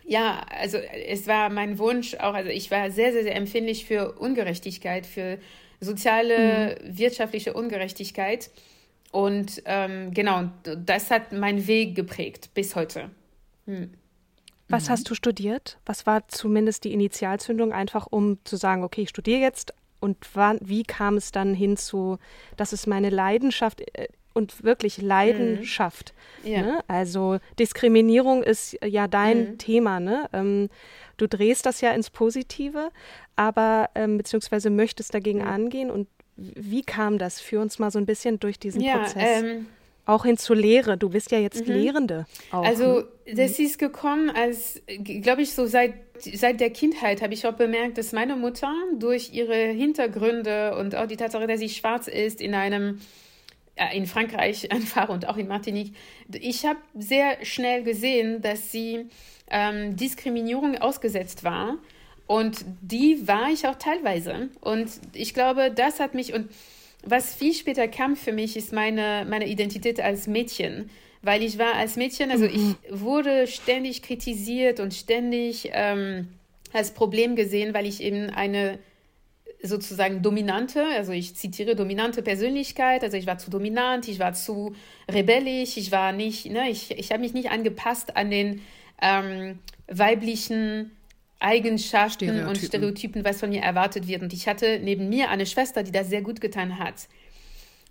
ja, 0.07 0.47
also 0.57 0.79
es 0.79 1.27
war 1.27 1.51
mein 1.51 1.79
Wunsch 1.79 2.15
auch, 2.15 2.35
also 2.35 2.49
ich 2.49 2.71
war 2.71 2.91
sehr, 2.91 3.13
sehr, 3.13 3.25
sehr 3.25 3.35
empfindlich 3.35 3.87
für 3.87 4.13
Ungerechtigkeit, 4.13 5.05
für 5.05 5.39
soziale, 5.81 6.79
mhm. 6.83 6.99
wirtschaftliche 6.99 7.55
Ungerechtigkeit. 7.55 8.51
Und 9.13 9.63
ähm, 9.65 10.13
genau, 10.13 10.51
das 10.63 11.11
hat 11.11 11.33
meinen 11.33 11.67
Weg 11.67 11.95
geprägt 11.95 12.51
bis 12.55 12.77
heute. 12.77 13.11
Hm. 13.67 13.91
Was 14.69 14.87
mhm. 14.87 14.93
hast 14.93 15.11
du 15.11 15.15
studiert? 15.15 15.79
Was 15.87 16.07
war 16.07 16.27
zumindest 16.29 16.85
die 16.85 16.93
Initialzündung, 16.93 17.73
einfach 17.73 18.07
um 18.11 18.39
zu 18.45 18.57
sagen, 18.57 18.83
okay, 18.83 19.03
ich 19.03 19.09
studiere 19.11 19.41
jetzt 19.41 19.73
und 20.01 20.19
wann, 20.35 20.59
wie 20.61 20.83
kam 20.83 21.17
es 21.17 21.33
dann 21.33 21.55
hinzu, 21.55 22.19
dass 22.57 22.73
es 22.73 22.87
meine 22.87 23.11
Leidenschaft 23.11 23.81
äh, 23.97 24.09
und 24.37 24.63
wirklich 24.63 25.01
Leidenschaft. 25.01 26.13
Mhm. 26.45 26.51
Ja. 26.51 26.63
Ne? 26.63 26.81
Also 26.89 27.39
Diskriminierung 27.59 28.43
ist 28.43 28.77
ja 28.85 29.09
dein 29.09 29.53
mhm. 29.53 29.59
Thema. 29.59 29.99
Ne? 29.99 30.29
Ähm, 30.35 30.69
du 31.17 31.27
drehst 31.27 31.67
das 31.67 31.81
ja 31.81 31.93
ins 31.93 32.11
Positive, 32.11 32.91
aber 33.37 33.91
ähm, 33.95 34.19
beziehungsweise 34.19 34.71
möchtest 34.71 35.15
dagegen 35.15 35.41
mhm. 35.41 35.49
angehen. 35.49 35.91
Und 35.91 36.09
wie 36.37 36.83
kam 36.83 37.19
das? 37.19 37.41
Führ 37.41 37.61
uns 37.61 37.79
mal 37.79 37.91
so 37.91 37.99
ein 37.99 38.07
bisschen 38.07 38.39
durch 38.41 38.59
diesen 38.59 38.81
ja, 38.81 38.99
Prozess. 38.99 39.43
Ähm, 39.43 39.67
auch 40.07 40.25
hin 40.25 40.37
zur 40.37 40.57
Lehre. 40.57 40.97
Du 40.97 41.09
bist 41.11 41.33
ja 41.33 41.39
jetzt 41.39 41.67
mhm. 41.67 41.75
Lehrende. 41.75 42.27
Auch, 42.53 42.65
also 42.65 43.01
ne? 43.01 43.35
das 43.35 43.59
ist 43.59 43.79
gekommen, 43.79 44.31
als, 44.31 44.81
glaube 44.87 45.43
ich, 45.43 45.53
so 45.53 45.67
seit, 45.67 45.95
seit 46.19 46.61
der 46.61 46.71
Kindheit 46.71 47.23
habe 47.23 47.35
ich 47.35 47.47
auch 47.47 47.55
bemerkt, 47.55 47.99
dass 47.99 48.13
meine 48.13 48.37
Mutter 48.37 48.73
durch 48.99 49.33
ihre 49.33 49.55
Hintergründe 49.55 50.77
und 50.77 50.95
auch 50.95 51.07
die 51.07 51.17
Tatsache, 51.17 51.47
dass 51.47 51.59
sie 51.59 51.69
schwarz 51.69 52.07
ist, 52.07 52.41
in 52.41 52.55
einem 52.55 53.01
in 53.95 54.07
Frankreich 54.07 54.71
einfach 54.73 55.09
und 55.09 55.29
auch 55.29 55.37
in 55.37 55.49
Martinique, 55.49 55.95
ich 56.33 56.65
habe 56.65 56.79
sehr 56.95 57.45
schnell 57.45 57.83
gesehen, 57.83 58.43
dass 58.43 58.73
sie 58.73 59.07
ähm, 59.51 59.97
Diskriminierung 59.97 60.79
ausgesetzt 60.79 61.45
war. 61.45 61.79
Und 62.27 62.65
die 62.83 63.29
war 63.29 63.51
ich 63.53 63.69
auch 63.69 63.77
teilweise. 63.77 64.49
Und 64.61 64.91
ich 65.13 65.33
glaube, 65.33 65.71
das 65.71 66.01
hat 66.01 66.15
mich, 66.15 66.35
und 66.35 66.51
was 67.05 67.35
viel 67.35 67.55
später 67.55 67.87
kam 67.87 68.17
für 68.17 68.33
mich, 68.33 68.57
ist 68.57 68.73
meine, 68.73 69.25
meine 69.29 69.47
Identität 69.47 70.01
als 70.01 70.27
Mädchen. 70.27 70.91
Weil 71.23 71.43
ich 71.43 71.59
war 71.59 71.75
als 71.75 71.97
Mädchen, 71.97 72.31
also 72.31 72.45
mhm. 72.45 72.77
ich 72.85 73.01
wurde 73.01 73.47
ständig 73.47 74.03
kritisiert 74.03 74.81
und 74.81 74.93
ständig 74.93 75.71
ähm, 75.73 76.29
als 76.73 76.93
Problem 76.93 77.37
gesehen, 77.37 77.75
weil 77.75 77.87
ich 77.87 78.03
eben 78.03 78.31
eine 78.31 78.79
sozusagen 79.67 80.23
dominante, 80.23 80.85
also 80.97 81.13
ich 81.13 81.37
zitiere 81.37 81.77
dominante 81.77 82.23
Persönlichkeit, 82.23 83.03
also 83.03 83.17
ich 83.17 83.27
war 83.27 83.39
zu 83.39 83.51
dominant, 83.51 84.09
ich 84.09 84.19
war 84.19 84.33
zu 84.33 84.75
rebellisch, 85.11 85.77
ich 85.77 85.93
war 85.93 86.13
nicht, 86.13 86.47
ne, 86.51 86.71
ich, 86.71 86.91
ich 86.99 87.11
habe 87.11 87.21
mich 87.21 87.35
nicht 87.35 87.51
angepasst 87.51 88.17
an 88.17 88.31
den 88.31 88.63
ähm, 89.01 89.59
weiblichen 89.89 90.93
Eigenschaften 91.39 92.25
Stereotypen. 92.25 92.49
und 92.49 92.59
Stereotypen, 92.59 93.25
was 93.25 93.41
von 93.41 93.51
mir 93.51 93.63
erwartet 93.63 94.09
wird. 94.09 94.23
Und 94.23 94.33
ich 94.33 94.49
hatte 94.49 94.81
neben 94.83 95.09
mir 95.09 95.31
eine 95.31 95.47
Schwester, 95.47 95.83
die 95.83 95.93
das 95.93 96.09
sehr 96.09 96.23
gut 96.23 96.41
getan 96.41 96.79
hat. 96.79 97.09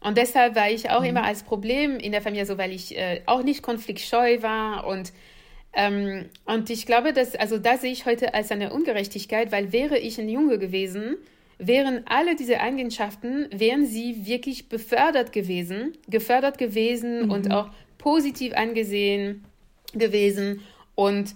Und 0.01 0.17
deshalb 0.17 0.55
war 0.55 0.69
ich 0.69 0.89
auch 0.89 1.01
mhm. 1.01 1.07
immer 1.07 1.23
als 1.23 1.43
Problem 1.43 1.97
in 1.97 2.11
der 2.11 2.21
Familie 2.21 2.45
so, 2.45 2.57
weil 2.57 2.71
ich 2.71 2.97
äh, 2.97 3.21
auch 3.25 3.43
nicht 3.43 3.61
konfliktscheu 3.61 4.41
war 4.41 4.85
und 4.87 5.13
ähm, 5.75 6.29
und 6.45 6.69
ich 6.69 6.85
glaube, 6.85 7.11
dass, 7.11 7.35
also 7.35 7.57
da 7.57 7.77
sehe 7.77 7.91
ich 7.91 8.05
heute 8.05 8.33
als 8.33 8.49
eine 8.49 8.71
Ungerechtigkeit, 8.71 9.51
weil 9.51 9.73
wäre 9.73 9.97
ich 9.97 10.17
ein 10.17 10.29
Junge 10.29 10.57
gewesen, 10.57 11.17
wären 11.57 12.01
alle 12.05 12.35
diese 12.35 12.59
Eigenschaften, 12.59 13.47
wären 13.51 13.85
sie 13.85 14.25
wirklich 14.25 14.69
befördert 14.69 15.31
gewesen, 15.31 15.93
gefördert 16.07 16.57
gewesen 16.57 17.25
mhm. 17.25 17.31
und 17.31 17.51
auch 17.51 17.69
positiv 17.97 18.53
angesehen 18.53 19.45
gewesen. 19.93 20.61
Und 20.95 21.33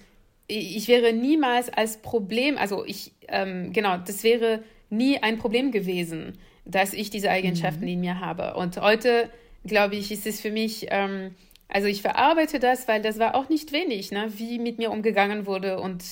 ich 0.48 0.88
wäre 0.88 1.14
niemals 1.14 1.70
als 1.70 1.98
Problem, 1.98 2.58
also 2.58 2.84
ich, 2.86 3.12
ähm, 3.28 3.72
genau, 3.72 3.98
das 3.98 4.24
wäre 4.24 4.64
nie 4.90 5.22
ein 5.22 5.38
Problem 5.38 5.72
gewesen, 5.72 6.38
dass 6.66 6.94
ich 6.94 7.10
diese 7.10 7.30
Eigenschaften 7.30 7.84
mhm. 7.84 7.92
in 7.92 8.00
mir 8.02 8.20
habe. 8.20 8.56
Und 8.56 8.82
heute, 8.82 9.30
glaube 9.66 9.96
ich, 9.96 10.12
ist 10.12 10.26
es 10.26 10.42
für 10.42 10.52
mich, 10.52 10.88
ähm, 10.90 11.36
also 11.68 11.88
ich 11.88 12.02
verarbeite 12.02 12.60
das, 12.60 12.88
weil 12.88 13.02
das 13.02 13.20
war 13.20 13.36
auch 13.36 13.50
nicht 13.50 13.72
wenig, 13.72 14.12
ne, 14.12 14.32
wie 14.38 14.60
mit 14.60 14.80
mir 14.80 14.92
umgegangen 14.92 15.46
wurde 15.46 15.80
und 15.80 16.04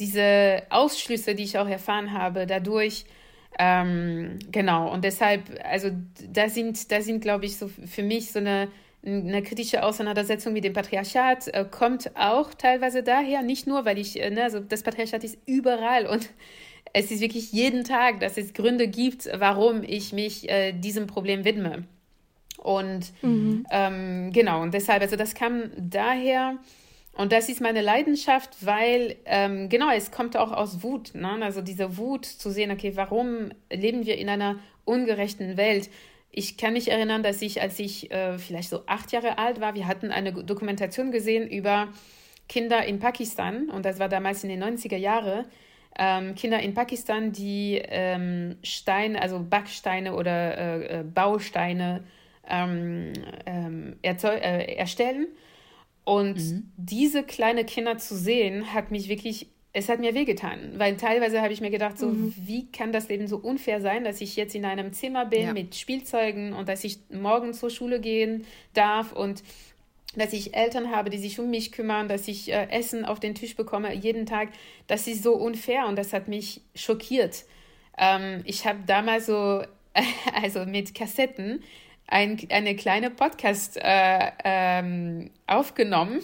diese 0.00 0.62
Ausschlüsse, 0.70 1.34
die 1.34 1.44
ich 1.44 1.58
auch 1.58 1.68
erfahren 1.68 2.12
habe, 2.12 2.46
dadurch, 2.46 3.04
ähm, 3.58 4.38
genau. 4.50 4.92
Und 4.92 5.04
deshalb, 5.04 5.42
also 5.64 5.90
da 6.32 6.48
sind, 6.48 6.90
da 6.90 7.00
sind, 7.00 7.20
glaube 7.20 7.44
ich, 7.46 7.56
so 7.56 7.68
für 7.68 8.02
mich 8.02 8.32
so 8.32 8.38
eine 8.38 8.68
eine 9.06 9.42
kritische 9.42 9.82
Auseinandersetzung 9.82 10.52
mit 10.52 10.64
dem 10.64 10.72
Patriarchat 10.72 11.48
äh, 11.48 11.64
kommt 11.70 12.10
auch 12.16 12.54
teilweise 12.54 13.02
daher, 13.02 13.42
nicht 13.42 13.66
nur, 13.66 13.84
weil 13.84 13.98
ich, 13.98 14.20
äh, 14.20 14.30
ne, 14.30 14.44
also 14.44 14.60
das 14.60 14.82
Patriarchat 14.82 15.24
ist 15.24 15.38
überall 15.46 16.06
und 16.06 16.30
es 16.92 17.10
ist 17.10 17.20
wirklich 17.20 17.52
jeden 17.52 17.84
Tag, 17.84 18.20
dass 18.20 18.38
es 18.38 18.54
Gründe 18.54 18.88
gibt, 18.88 19.28
warum 19.34 19.82
ich 19.82 20.12
mich 20.12 20.48
äh, 20.48 20.72
diesem 20.72 21.06
Problem 21.06 21.44
widme. 21.44 21.84
Und 22.58 23.12
mhm. 23.20 23.66
ähm, 23.70 24.32
genau, 24.32 24.62
und 24.62 24.72
deshalb, 24.72 25.02
also 25.02 25.16
das 25.16 25.34
kam 25.34 25.70
daher, 25.76 26.56
und 27.16 27.30
das 27.30 27.48
ist 27.48 27.60
meine 27.60 27.80
Leidenschaft, 27.80 28.66
weil, 28.66 29.16
ähm, 29.24 29.68
genau, 29.68 29.90
es 29.90 30.10
kommt 30.10 30.36
auch 30.36 30.50
aus 30.50 30.82
Wut. 30.82 31.14
Ne? 31.14 31.38
Also 31.42 31.62
diese 31.62 31.96
Wut 31.96 32.24
zu 32.24 32.50
sehen, 32.50 32.72
okay, 32.72 32.92
warum 32.96 33.50
leben 33.70 34.04
wir 34.04 34.18
in 34.18 34.28
einer 34.28 34.58
ungerechten 34.84 35.56
Welt? 35.56 35.90
Ich 36.32 36.56
kann 36.56 36.72
mich 36.72 36.90
erinnern, 36.90 37.22
dass 37.22 37.40
ich, 37.40 37.62
als 37.62 37.78
ich 37.78 38.10
äh, 38.10 38.36
vielleicht 38.38 38.68
so 38.68 38.82
acht 38.86 39.12
Jahre 39.12 39.38
alt 39.38 39.60
war, 39.60 39.76
wir 39.76 39.86
hatten 39.86 40.10
eine 40.10 40.32
Dokumentation 40.32 41.12
gesehen 41.12 41.48
über 41.48 41.88
Kinder 42.48 42.84
in 42.84 42.98
Pakistan. 42.98 43.70
Und 43.70 43.84
das 43.84 44.00
war 44.00 44.08
damals 44.08 44.42
in 44.42 44.50
den 44.50 44.64
90er 44.64 44.96
Jahren. 44.96 45.44
Ähm, 45.96 46.34
Kinder 46.34 46.58
in 46.58 46.74
Pakistan, 46.74 47.30
die 47.30 47.80
ähm, 47.84 48.56
Steine, 48.64 49.22
also 49.22 49.38
Backsteine 49.38 50.16
oder 50.16 50.58
äh, 50.58 51.00
äh 51.00 51.04
Bausteine 51.04 52.02
ähm, 52.48 53.12
ähm 53.46 53.96
äh, 54.02 54.74
erstellen. 54.74 55.28
Und 56.04 56.36
mhm. 56.36 56.72
diese 56.76 57.22
kleine 57.22 57.64
Kinder 57.64 57.96
zu 57.98 58.14
sehen, 58.14 58.74
hat 58.74 58.90
mich 58.90 59.08
wirklich, 59.08 59.48
es 59.72 59.88
hat 59.88 60.00
mir 60.00 60.14
wehgetan, 60.14 60.74
weil 60.76 60.96
teilweise 60.96 61.40
habe 61.40 61.52
ich 61.52 61.60
mir 61.60 61.70
gedacht, 61.70 61.98
so, 61.98 62.08
mhm. 62.08 62.34
wie 62.36 62.70
kann 62.70 62.92
das 62.92 63.08
Leben 63.08 63.26
so 63.26 63.38
unfair 63.38 63.80
sein, 63.80 64.04
dass 64.04 64.20
ich 64.20 64.36
jetzt 64.36 64.54
in 64.54 64.66
einem 64.66 64.92
Zimmer 64.92 65.24
bin 65.24 65.42
ja. 65.42 65.52
mit 65.52 65.74
Spielzeugen 65.74 66.52
und 66.52 66.68
dass 66.68 66.84
ich 66.84 66.98
morgen 67.10 67.54
zur 67.54 67.70
Schule 67.70 68.00
gehen 68.00 68.44
darf 68.74 69.12
und 69.12 69.42
dass 70.16 70.32
ich 70.32 70.54
Eltern 70.54 70.90
habe, 70.90 71.10
die 71.10 71.18
sich 71.18 71.40
um 71.40 71.50
mich 71.50 71.72
kümmern, 71.72 72.06
dass 72.06 72.28
ich 72.28 72.52
äh, 72.52 72.68
Essen 72.70 73.04
auf 73.04 73.18
den 73.18 73.34
Tisch 73.34 73.56
bekomme 73.56 73.92
jeden 73.94 74.26
Tag. 74.26 74.50
Das 74.86 75.06
ist 75.06 75.22
so 75.22 75.34
unfair 75.34 75.86
und 75.86 75.96
das 75.96 76.12
hat 76.12 76.28
mich 76.28 76.60
schockiert. 76.74 77.44
Ähm, 77.98 78.42
ich 78.44 78.66
habe 78.66 78.80
damals 78.86 79.26
so, 79.26 79.62
also 80.42 80.66
mit 80.66 80.94
Kassetten, 80.94 81.62
ein, 82.14 82.38
eine 82.48 82.76
kleine 82.76 83.10
Podcast 83.10 83.76
äh, 83.76 84.30
ähm, 84.44 85.30
aufgenommen, 85.48 86.20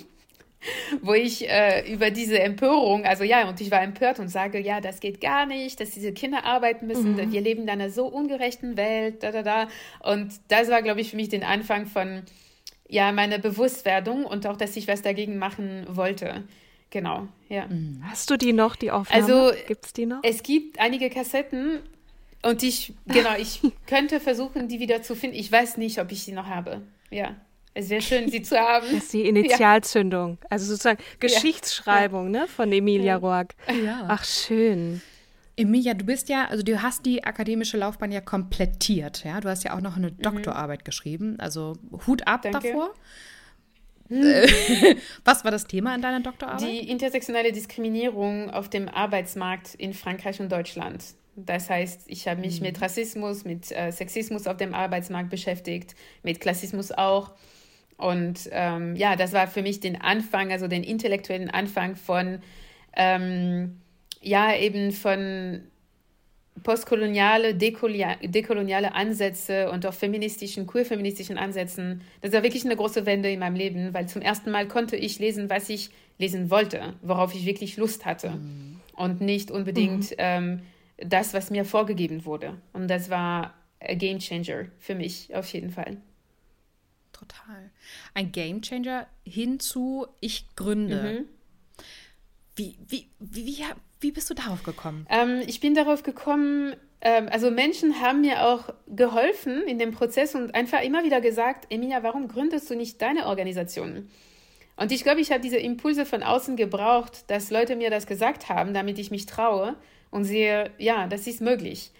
wo 1.03 1.15
ich 1.15 1.49
äh, 1.49 1.93
über 1.93 2.13
diese 2.13 2.39
Empörung, 2.39 3.05
also 3.05 3.25
ja, 3.25 3.49
und 3.49 3.61
ich 3.61 3.73
war 3.73 3.83
empört 3.83 4.21
und 4.21 4.29
sage, 4.29 4.61
ja, 4.61 4.81
das 4.81 5.01
geht 5.01 5.21
gar 5.21 5.47
nicht, 5.47 5.81
dass 5.81 5.91
diese 5.91 6.13
Kinder 6.13 6.45
arbeiten 6.45 6.87
müssen, 6.87 7.17
mhm. 7.17 7.33
wir 7.33 7.41
leben 7.41 7.63
in 7.63 7.71
einer 7.71 7.91
so 7.91 8.07
ungerechten 8.07 8.77
Welt, 8.77 9.25
da, 9.25 9.33
da, 9.33 9.43
da. 9.43 9.69
Und 10.01 10.33
das 10.47 10.71
war, 10.71 10.81
glaube 10.83 11.01
ich, 11.01 11.11
für 11.11 11.17
mich 11.17 11.29
den 11.29 11.43
Anfang 11.43 11.87
von, 11.87 12.23
ja, 12.89 13.11
meiner 13.11 13.39
Bewusstwerdung 13.39 14.25
und 14.25 14.47
auch, 14.47 14.57
dass 14.57 14.77
ich 14.77 14.87
was 14.87 15.03
dagegen 15.03 15.39
machen 15.39 15.87
wollte. 15.89 16.45
Genau, 16.91 17.27
ja. 17.49 17.67
Mhm. 17.67 18.05
Hast 18.09 18.31
du 18.31 18.37
die 18.37 18.53
noch, 18.53 18.77
die 18.77 18.93
Aufnahme? 18.93 19.25
Also, 19.25 19.53
gibt's 19.67 19.93
die 19.93 20.07
noch? 20.07 20.21
Es 20.23 20.45
gibt 20.45 20.79
einige 20.79 21.11
Kassetten, 21.11 21.81
und 22.43 22.63
ich, 22.63 22.95
genau, 23.07 23.37
ich 23.39 23.61
könnte 23.87 24.21
versuchen, 24.21 24.69
die 24.69 24.81
wieder 24.81 25.03
zu 25.03 25.15
finden. 25.15 25.37
Ich 25.37 25.51
weiß 25.51 25.77
nicht, 25.77 26.01
ob 26.01 26.11
ich 26.13 26.23
sie 26.23 26.33
noch 26.33 26.47
habe. 26.47 26.83
Ja. 27.11 27.37
Es 27.73 27.89
wäre 27.89 28.03
schön, 28.03 28.29
sie 28.29 28.43
zu 28.43 28.59
haben. 28.59 28.87
Das 28.87 29.05
ist 29.05 29.13
die 29.13 29.27
Initialzündung. 29.27 30.39
Ja. 30.41 30.47
Also 30.51 30.67
sozusagen 30.67 30.99
Geschichtsschreibung 31.21 32.35
ja. 32.35 32.41
ne, 32.43 32.49
von 32.49 32.73
Emilia 32.73 33.05
ja. 33.05 33.17
Roark. 33.17 33.55
Ja. 33.85 34.07
Ach, 34.09 34.25
schön. 34.25 35.01
Emilia, 35.57 35.95
du 35.95 36.05
bist 36.05 36.29
ja, 36.29 36.47
also 36.47 36.63
du 36.63 36.83
hast 36.83 37.05
die 37.07 37.23
akademische 37.23 37.77
Laufbahn 37.77 38.11
ja 38.11 38.21
komplettiert, 38.21 39.25
ja. 39.25 39.41
Du 39.41 39.49
hast 39.49 39.63
ja 39.63 39.75
auch 39.77 39.81
noch 39.81 39.97
eine 39.97 40.11
mhm. 40.11 40.23
Doktorarbeit 40.23 40.85
geschrieben. 40.85 41.37
Also 41.39 41.75
Hut 42.07 42.27
ab 42.27 42.43
Danke. 42.43 42.61
davor. 42.69 42.95
Was 45.25 45.45
war 45.45 45.53
das 45.53 45.67
Thema 45.67 45.95
in 45.95 46.03
deiner 46.03 46.21
Doktorarbeit? 46.21 46.63
Die 46.63 46.89
intersektionale 46.89 47.53
Diskriminierung 47.53 48.51
auf 48.51 48.69
dem 48.69 48.89
Arbeitsmarkt 48.89 49.75
in 49.77 49.95
Frankreich 49.95 50.41
und 50.41 50.51
Deutschland. 50.51 51.05
Das 51.37 51.71
heißt, 51.71 52.03
ich 52.07 52.29
habe 52.29 52.41
mich 52.41 52.61
mhm. 52.61 52.67
mit 52.67 52.81
Rassismus, 52.81 53.45
mit 53.45 53.71
äh, 53.73 53.91
Sexismus 53.93 54.47
auf 54.47 54.57
dem 54.57 54.75
Arbeitsmarkt 54.75 55.31
beschäftigt, 55.31 55.95
mit 56.23 56.41
Klassismus 56.41 56.93
auch. 56.93 57.33
Und 57.97 58.49
ähm, 58.53 58.97
ja, 58.97 59.17
das 59.17 59.33
war 59.33 59.47
für 59.47 59.63
mich 59.63 59.81
den 59.81 60.01
Anfang, 60.01 60.53
also 60.53 60.69
den 60.69 60.83
intellektuellen 60.83 61.51
Anfang 61.51 61.97
von, 61.97 62.41
ähm, 62.97 63.81
ja, 64.23 64.55
eben 64.57 64.93
von 64.93 65.63
postkoloniale, 66.63 67.55
dekoloniale 67.55 68.95
Ansätze 68.95 69.71
und 69.71 69.87
auch 69.87 69.95
feministischen, 69.95 70.67
queer-feministischen 70.67 71.39
Ansätzen. 71.39 72.03
Das 72.21 72.33
war 72.33 72.43
wirklich 72.43 72.65
eine 72.65 72.77
große 72.77 73.07
Wende 73.07 73.31
in 73.31 73.39
meinem 73.39 73.55
Leben, 73.55 73.95
weil 73.95 74.09
zum 74.09 74.21
ersten 74.23 74.51
Mal 74.51 74.69
konnte 74.69 74.97
ich 74.97 75.19
lesen, 75.19 75.49
was 75.49 75.69
ich 75.69 75.91
lesen 76.19 76.51
wollte, 76.51 76.95
worauf 77.03 77.35
ich 77.35 77.47
wirklich 77.47 77.77
Lust 77.77 78.05
hatte. 78.05 78.31
Mhm. 78.31 78.81
Und 78.95 79.21
nicht 79.21 79.51
unbedingt 79.51 80.11
mhm. 80.11 80.17
ähm, 80.19 80.61
das, 81.05 81.35
was 81.35 81.51
mir 81.51 81.65
vorgegeben 81.65 82.25
wurde. 82.25 82.61
Und 82.73 82.89
das 82.89 83.11
war 83.11 83.55
ein 83.81 83.99
Game 83.99 84.19
Changer 84.19 84.67
für 84.79 84.95
mich 84.95 85.35
auf 85.35 85.51
jeden 85.53 85.71
Fall. 85.71 85.99
Total. 87.13 87.71
Ein 88.15 88.33
Game 88.33 88.63
Changer 88.63 89.07
hinzu, 89.25 90.07
ich 90.21 90.47
gründe. 90.57 91.21
Mhm. 91.21 91.29
Wie, 92.57 92.77
wie, 92.89 93.07
wie, 93.19 93.65
wie, 94.01 94.13
bist 94.13 94.29
du 94.29 94.35
darauf 94.35 94.63
gekommen? 94.63 95.07
Ähm, 95.09 95.43
ich 95.47 95.61
bin 95.61 95.75
darauf 95.75 96.03
gekommen, 96.03 96.75
ähm, 97.01 97.29
also 97.31 97.51
Menschen 97.51 98.01
haben 98.01 98.21
mir 98.21 98.47
auch 98.47 98.75
geholfen 98.87 99.63
in 99.63 99.79
dem 99.79 99.93
Prozess 99.93 100.35
und 100.35 100.55
einfach 100.55 100.83
immer 100.83 101.05
wieder 101.05 101.21
gesagt, 101.21 101.73
Emilia, 101.73 102.03
warum 102.03 102.29
gründest 102.29 102.69
du 102.71 102.77
nicht 102.77 103.01
deine 103.01 103.27
Organisation? 103.27 104.11
Und 104.77 104.93
ich 104.93 105.03
glaube, 105.03 105.21
ich 105.21 105.31
habe 105.31 105.41
diese 105.41 105.59
Impulse 105.59 106.07
von 106.07 106.23
außen 106.23 106.57
gebraucht, 106.57 107.31
dass 107.31 107.51
Leute 107.51 107.77
mir 107.77 107.91
das 107.91 108.07
gesagt 108.07 108.49
haben, 108.49 108.73
damit 108.73 108.99
ich 108.99 109.11
mich 109.11 109.27
traue 109.27 109.77
und 110.11 110.25
sehe, 110.25 110.71
ja, 110.79 111.07
das 111.07 111.27
ist 111.27 111.41
möglich. 111.41 111.91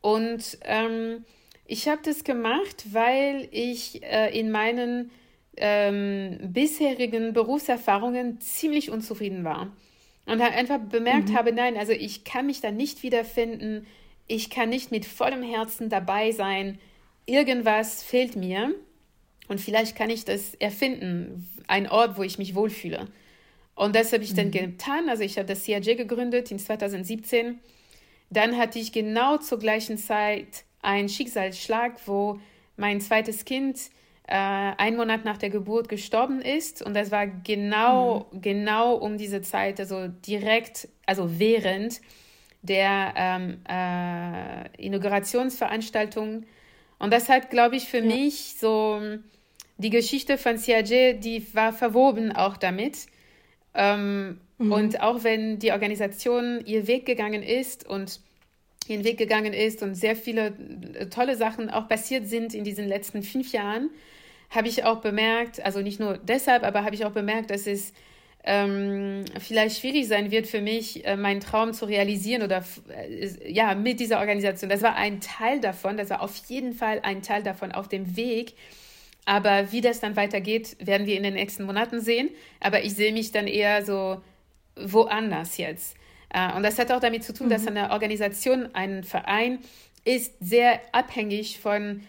Und 0.00 0.58
ähm, 0.62 1.24
ich 1.66 1.88
habe 1.88 2.00
das 2.04 2.24
gemacht, 2.24 2.86
weil 2.92 3.48
ich 3.50 4.02
äh, 4.02 4.38
in 4.38 4.50
meinen 4.50 5.10
ähm, 5.56 6.38
bisherigen 6.42 7.32
Berufserfahrungen 7.32 8.40
ziemlich 8.40 8.90
unzufrieden 8.90 9.44
war. 9.44 9.72
Und 10.26 10.40
einfach 10.40 10.78
bemerkt 10.78 11.30
mhm. 11.30 11.36
habe, 11.36 11.52
nein, 11.52 11.76
also 11.76 11.92
ich 11.92 12.24
kann 12.24 12.46
mich 12.46 12.60
da 12.60 12.70
nicht 12.70 13.02
wiederfinden, 13.02 13.86
ich 14.26 14.50
kann 14.50 14.68
nicht 14.68 14.90
mit 14.90 15.06
vollem 15.06 15.42
Herzen 15.42 15.88
dabei 15.88 16.32
sein, 16.32 16.78
irgendwas 17.26 18.02
fehlt 18.02 18.34
mir 18.34 18.74
und 19.48 19.60
vielleicht 19.60 19.96
kann 19.96 20.10
ich 20.10 20.24
das 20.24 20.54
erfinden, 20.54 21.48
ein 21.68 21.88
Ort, 21.88 22.18
wo 22.18 22.22
ich 22.22 22.38
mich 22.38 22.54
wohlfühle. 22.54 23.06
Und 23.76 23.94
das 23.94 24.12
habe 24.12 24.24
ich 24.24 24.34
dann 24.34 24.46
mhm. 24.46 24.52
getan. 24.52 25.08
Also 25.08 25.22
ich 25.22 25.36
habe 25.38 25.46
das 25.46 25.62
CRJ 25.64 25.94
gegründet 25.94 26.50
in 26.50 26.58
2017. 26.58 27.60
Dann 28.30 28.56
hatte 28.56 28.80
ich 28.80 28.90
genau 28.90 29.36
zur 29.36 29.60
gleichen 29.60 29.98
Zeit 29.98 30.64
einen 30.82 31.08
Schicksalsschlag, 31.08 32.00
wo 32.06 32.40
mein 32.76 33.00
zweites 33.00 33.44
Kind 33.44 33.78
äh, 34.26 34.34
einen 34.34 34.96
Monat 34.96 35.24
nach 35.24 35.36
der 35.36 35.50
Geburt 35.50 35.88
gestorben 35.88 36.40
ist. 36.40 36.82
Und 36.82 36.94
das 36.94 37.10
war 37.10 37.26
genau, 37.26 38.26
mhm. 38.32 38.40
genau 38.40 38.94
um 38.94 39.18
diese 39.18 39.42
Zeit, 39.42 39.78
also 39.78 40.08
direkt, 40.08 40.88
also 41.04 41.38
während 41.38 42.00
der 42.62 43.12
ähm, 43.14 43.60
äh, 43.68 44.84
Inaugurationsveranstaltung. 44.84 46.44
Und 46.98 47.12
das 47.12 47.28
hat, 47.28 47.50
glaube 47.50 47.76
ich, 47.76 47.84
für 47.84 47.98
ja. 47.98 48.04
mich 48.04 48.56
so 48.58 49.00
die 49.76 49.90
Geschichte 49.90 50.38
von 50.38 50.56
CIG, 50.56 51.20
die 51.20 51.46
war 51.54 51.74
verwoben 51.74 52.32
auch 52.32 52.56
damit. 52.56 53.06
Ähm, 53.76 54.40
mhm. 54.58 54.72
Und 54.72 55.00
auch 55.02 55.22
wenn 55.22 55.58
die 55.58 55.70
Organisation 55.70 56.64
ihr 56.64 56.86
Weg 56.86 57.06
gegangen 57.06 57.42
ist 57.42 57.86
und 57.86 58.20
ihren 58.88 59.04
Weg 59.04 59.18
gegangen 59.18 59.52
ist 59.52 59.82
und 59.82 59.94
sehr 59.94 60.16
viele 60.16 60.54
äh, 60.94 61.06
tolle 61.06 61.36
Sachen 61.36 61.70
auch 61.70 61.88
passiert 61.88 62.26
sind 62.26 62.54
in 62.54 62.64
diesen 62.64 62.88
letzten 62.88 63.22
fünf 63.22 63.52
Jahren, 63.52 63.90
habe 64.50 64.68
ich 64.68 64.84
auch 64.84 65.00
bemerkt, 65.00 65.64
also 65.64 65.80
nicht 65.80 66.00
nur 66.00 66.18
deshalb, 66.18 66.62
aber 66.62 66.84
habe 66.84 66.94
ich 66.94 67.04
auch 67.04 67.12
bemerkt, 67.12 67.50
dass 67.50 67.66
es 67.66 67.92
ähm, 68.44 69.24
vielleicht 69.40 69.80
schwierig 69.80 70.06
sein 70.06 70.30
wird 70.30 70.46
für 70.46 70.60
mich, 70.60 71.04
äh, 71.04 71.16
meinen 71.16 71.40
Traum 71.40 71.72
zu 71.72 71.84
realisieren 71.84 72.42
oder 72.42 72.64
äh, 72.88 73.50
ja, 73.50 73.74
mit 73.74 73.98
dieser 73.98 74.20
Organisation. 74.20 74.70
Das 74.70 74.82
war 74.82 74.94
ein 74.94 75.20
Teil 75.20 75.60
davon, 75.60 75.96
das 75.96 76.10
war 76.10 76.22
auf 76.22 76.36
jeden 76.46 76.72
Fall 76.72 77.00
ein 77.02 77.22
Teil 77.22 77.42
davon 77.42 77.72
auf 77.72 77.88
dem 77.88 78.16
Weg. 78.16 78.54
Aber 79.26 79.72
wie 79.72 79.82
das 79.82 80.00
dann 80.00 80.16
weitergeht, 80.16 80.76
werden 80.80 81.06
wir 81.06 81.16
in 81.16 81.24
den 81.24 81.34
nächsten 81.34 81.64
Monaten 81.64 82.00
sehen. 82.00 82.30
Aber 82.60 82.82
ich 82.82 82.94
sehe 82.94 83.12
mich 83.12 83.32
dann 83.32 83.46
eher 83.46 83.84
so 83.84 84.22
woanders 84.76 85.58
jetzt. 85.58 85.96
Äh, 86.30 86.54
und 86.56 86.62
das 86.62 86.78
hat 86.78 86.90
auch 86.90 87.00
damit 87.00 87.24
zu 87.24 87.34
tun, 87.34 87.48
mhm. 87.48 87.50
dass 87.50 87.66
eine 87.66 87.90
Organisation, 87.90 88.74
ein 88.74 89.04
Verein 89.04 89.58
ist 90.04 90.34
sehr 90.40 90.80
abhängig 90.92 91.58
von 91.58 92.02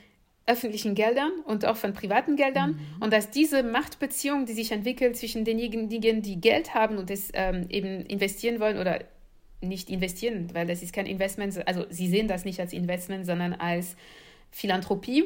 öffentlichen 0.46 0.96
Geldern 0.96 1.32
und 1.46 1.66
auch 1.66 1.76
von 1.76 1.94
privaten 1.94 2.38
Geldern 2.38 2.72
mhm. 2.72 3.04
und 3.04 3.12
dass 3.12 3.32
diese 3.32 3.64
Machtbeziehung, 3.64 4.46
die 4.46 4.54
sich 4.54 4.72
entwickelt 4.72 5.18
zwischen 5.18 5.44
denjenigen, 5.44 6.22
die 6.22 6.40
Geld 6.40 6.74
haben 6.74 6.98
und 6.98 7.12
es 7.12 7.32
ähm, 7.34 7.66
eben 7.70 8.06
investieren 8.06 8.62
wollen 8.62 8.78
oder 8.78 9.02
nicht 9.60 9.90
investieren, 9.90 10.50
weil 10.54 10.66
das 10.66 10.84
ist 10.84 10.94
kein 10.94 11.06
Investment, 11.06 11.68
also 11.68 11.86
sie 11.90 12.08
sehen 12.08 12.28
das 12.28 12.46
nicht 12.46 12.60
als 12.60 12.72
Investment, 12.72 13.26
sondern 13.26 13.54
als 13.54 13.98
Philanthropie, 14.52 15.26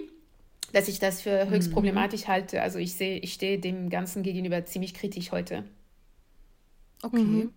dass 0.73 0.88
ich 0.88 0.99
das 0.99 1.21
für 1.21 1.49
höchst 1.49 1.69
mhm. 1.69 1.73
problematisch 1.73 2.27
halte. 2.27 2.62
Also 2.62 2.79
ich 2.79 2.95
sehe, 2.95 3.19
ich 3.19 3.34
stehe 3.34 3.60
dem 3.60 3.89
Ganzen 3.89 4.23
gegenüber 4.23 4.65
ziemlich 4.65 4.93
kritisch 4.93 5.31
heute. 5.31 5.63
Okay. 7.01 7.17
Mhm. 7.17 7.53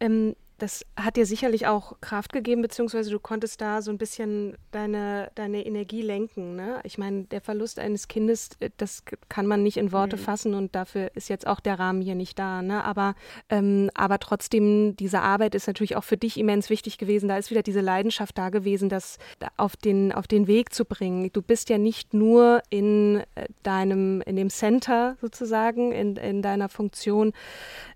Ähm, 0.00 0.36
das 0.62 0.84
hat 0.96 1.16
dir 1.16 1.24
sicherlich 1.24 1.66
auch 1.66 2.00
Kraft 2.00 2.32
gegeben, 2.32 2.62
beziehungsweise 2.62 3.10
du 3.10 3.18
konntest 3.18 3.60
da 3.60 3.80
so 3.80 3.90
ein 3.90 3.98
bisschen 3.98 4.56
deine, 4.72 5.30
deine 5.34 5.64
Energie 5.64 6.02
lenken. 6.02 6.54
Ne? 6.54 6.80
Ich 6.84 6.98
meine, 6.98 7.24
der 7.24 7.40
Verlust 7.40 7.78
eines 7.78 8.08
Kindes, 8.08 8.50
äh, 8.60 8.70
das 8.76 9.02
kann 9.28 9.46
man 9.46 9.62
nicht 9.62 9.78
in 9.78 9.90
Worte 9.92 10.16
mhm. 10.16 10.20
fassen 10.20 10.54
und 10.54 10.74
dafür 10.74 11.10
ist 11.14 11.28
jetzt 11.28 11.46
auch 11.46 11.60
der 11.60 11.78
Rahmen 11.78 12.02
hier 12.02 12.14
nicht 12.14 12.38
da. 12.38 12.60
Ne? 12.60 12.84
Aber, 12.84 13.14
ähm, 13.48 13.90
aber 13.94 14.18
trotzdem, 14.18 14.96
diese 14.96 15.20
Arbeit 15.20 15.54
ist 15.54 15.66
natürlich 15.66 15.96
auch 15.96 16.04
für 16.04 16.18
dich 16.18 16.38
immens 16.38 16.68
wichtig 16.68 16.98
gewesen. 16.98 17.28
Da 17.28 17.38
ist 17.38 17.50
wieder 17.50 17.62
diese 17.62 17.80
Leidenschaft 17.80 18.36
da 18.36 18.50
gewesen, 18.50 18.88
das 18.90 19.18
auf 19.56 19.76
den, 19.76 20.12
auf 20.12 20.26
den 20.26 20.46
Weg 20.46 20.74
zu 20.74 20.84
bringen. 20.84 21.30
Du 21.32 21.40
bist 21.40 21.70
ja 21.70 21.78
nicht 21.78 22.12
nur 22.12 22.62
in 22.68 23.22
äh, 23.34 23.46
deinem, 23.62 24.20
in 24.22 24.36
dem 24.36 24.50
Center 24.50 25.16
sozusagen, 25.22 25.92
in, 25.92 26.16
in 26.16 26.42
deiner 26.42 26.68
Funktion 26.68 27.32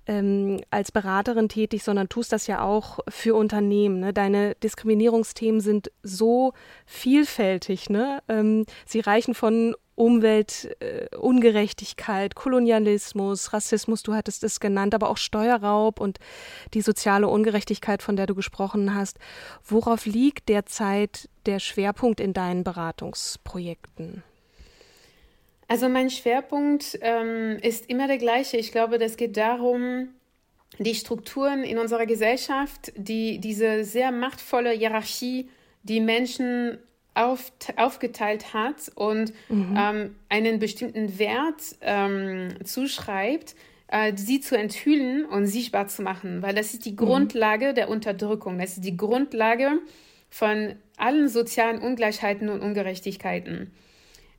ähm, 0.07 0.61
als 0.71 0.93
Beraterin 0.93 1.49
tätig, 1.49 1.83
sondern 1.83 2.09
tust 2.09 2.33
das 2.33 2.47
ja 2.47 2.63
auch 2.63 3.01
für 3.09 3.35
Unternehmen. 3.35 4.01
Ne? 4.01 4.13
Deine 4.13 4.55
Diskriminierungsthemen 4.57 5.61
sind 5.61 5.91
so 6.03 6.53
vielfältig. 6.87 7.91
Ne? 7.91 8.21
Ähm, 8.29 8.67
sie 8.87 9.01
reichen 9.01 9.35
von 9.35 9.75
Umweltungerechtigkeit, 9.97 12.33
äh, 12.33 12.35
Kolonialismus, 12.35 13.53
Rassismus, 13.53 14.03
du 14.03 14.15
hattest 14.15 14.43
es 14.43 14.59
genannt, 14.59 14.93
aber 14.95 15.09
auch 15.09 15.19
Steuerraub 15.19 16.01
und 16.01 16.19
die 16.75 16.81
soziale 16.81 17.29
Ungerechtigkeit, 17.29 18.03
von 18.03 18.17
der 18.17 18.27
du 18.27 18.35
gesprochen 18.35 18.93
hast. 18.95 19.19
Worauf 19.65 20.07
liegt 20.07 20.49
derzeit 20.49 21.29
der 21.47 21.61
Schwerpunkt 21.61 22.21
in 22.21 22.33
deinen 22.33 22.65
Beratungsprojekten? 22.65 24.25
Also 25.75 25.89
mein 25.89 26.09
Schwerpunkt 26.09 27.01
ähm, 27.01 27.59
ist 27.61 27.91
immer 27.91 28.07
der 28.07 28.19
gleiche. 28.19 28.57
Ich 28.59 28.71
glaube, 28.71 28.97
das 28.97 29.17
geht 29.17 29.37
darum, 29.37 30.11
die 30.79 30.95
Strukturen 30.95 31.65
in 31.65 31.79
unserer 31.79 32.07
Gesellschaft, 32.07 32.93
die 32.95 33.41
diese 33.41 33.83
sehr 33.83 34.13
machtvolle 34.13 34.71
Hierarchie, 34.71 35.49
die 35.83 35.99
Menschen 35.99 36.79
auf, 37.15 37.51
aufgeteilt 37.75 38.55
hat 38.55 38.93
und 38.95 39.33
mhm. 39.49 39.77
ähm, 39.77 40.15
einen 40.29 40.61
bestimmten 40.61 41.19
Wert 41.19 41.75
ähm, 41.81 42.51
zuschreibt, 42.63 43.57
äh, 43.89 44.13
sie 44.15 44.39
zu 44.39 44.57
enthüllen 44.57 45.25
und 45.25 45.47
sichtbar 45.49 45.89
zu 45.89 46.03
machen, 46.03 46.41
weil 46.41 46.55
das 46.55 46.73
ist 46.73 46.85
die 46.85 46.93
mhm. 46.93 46.99
Grundlage 46.99 47.75
der 47.75 47.89
Unterdrückung, 47.89 48.61
das 48.61 48.75
ist 48.75 48.85
die 48.85 48.97
Grundlage 48.97 49.81
von 50.31 50.77
allen 50.97 51.29
sozialen 51.29 51.81
Ungleichheiten 51.81 52.49
und 52.49 52.61
Ungerechtigkeiten. 52.61 53.73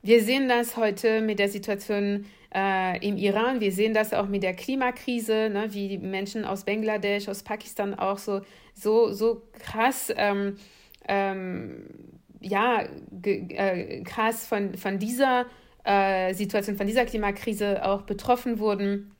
Wir 0.06 0.22
sehen 0.22 0.48
das 0.48 0.76
heute 0.76 1.20
mit 1.20 1.40
der 1.40 1.48
Situation 1.48 2.26
äh, 2.54 3.04
im 3.04 3.16
Iran. 3.16 3.58
Wir 3.58 3.72
sehen 3.72 3.92
das 3.92 4.12
auch 4.12 4.28
mit 4.28 4.44
der 4.44 4.54
Klimakrise, 4.54 5.50
ne, 5.50 5.66
wie 5.70 5.88
die 5.88 5.98
Menschen 5.98 6.44
aus 6.44 6.62
Bangladesch, 6.62 7.28
aus 7.28 7.42
Pakistan 7.42 7.92
auch 7.92 8.18
so, 8.18 8.42
so, 8.72 9.12
so 9.12 9.42
krass, 9.58 10.12
ähm, 10.16 10.58
ähm, 11.08 11.88
ja, 12.40 12.84
äh, 13.24 14.02
krass 14.04 14.46
von, 14.46 14.74
von 14.74 15.00
dieser 15.00 15.46
äh, 15.82 16.34
Situation, 16.34 16.76
von 16.76 16.86
dieser 16.86 17.04
Klimakrise 17.04 17.84
auch 17.84 18.02
betroffen 18.02 18.60
wurden. 18.60 19.10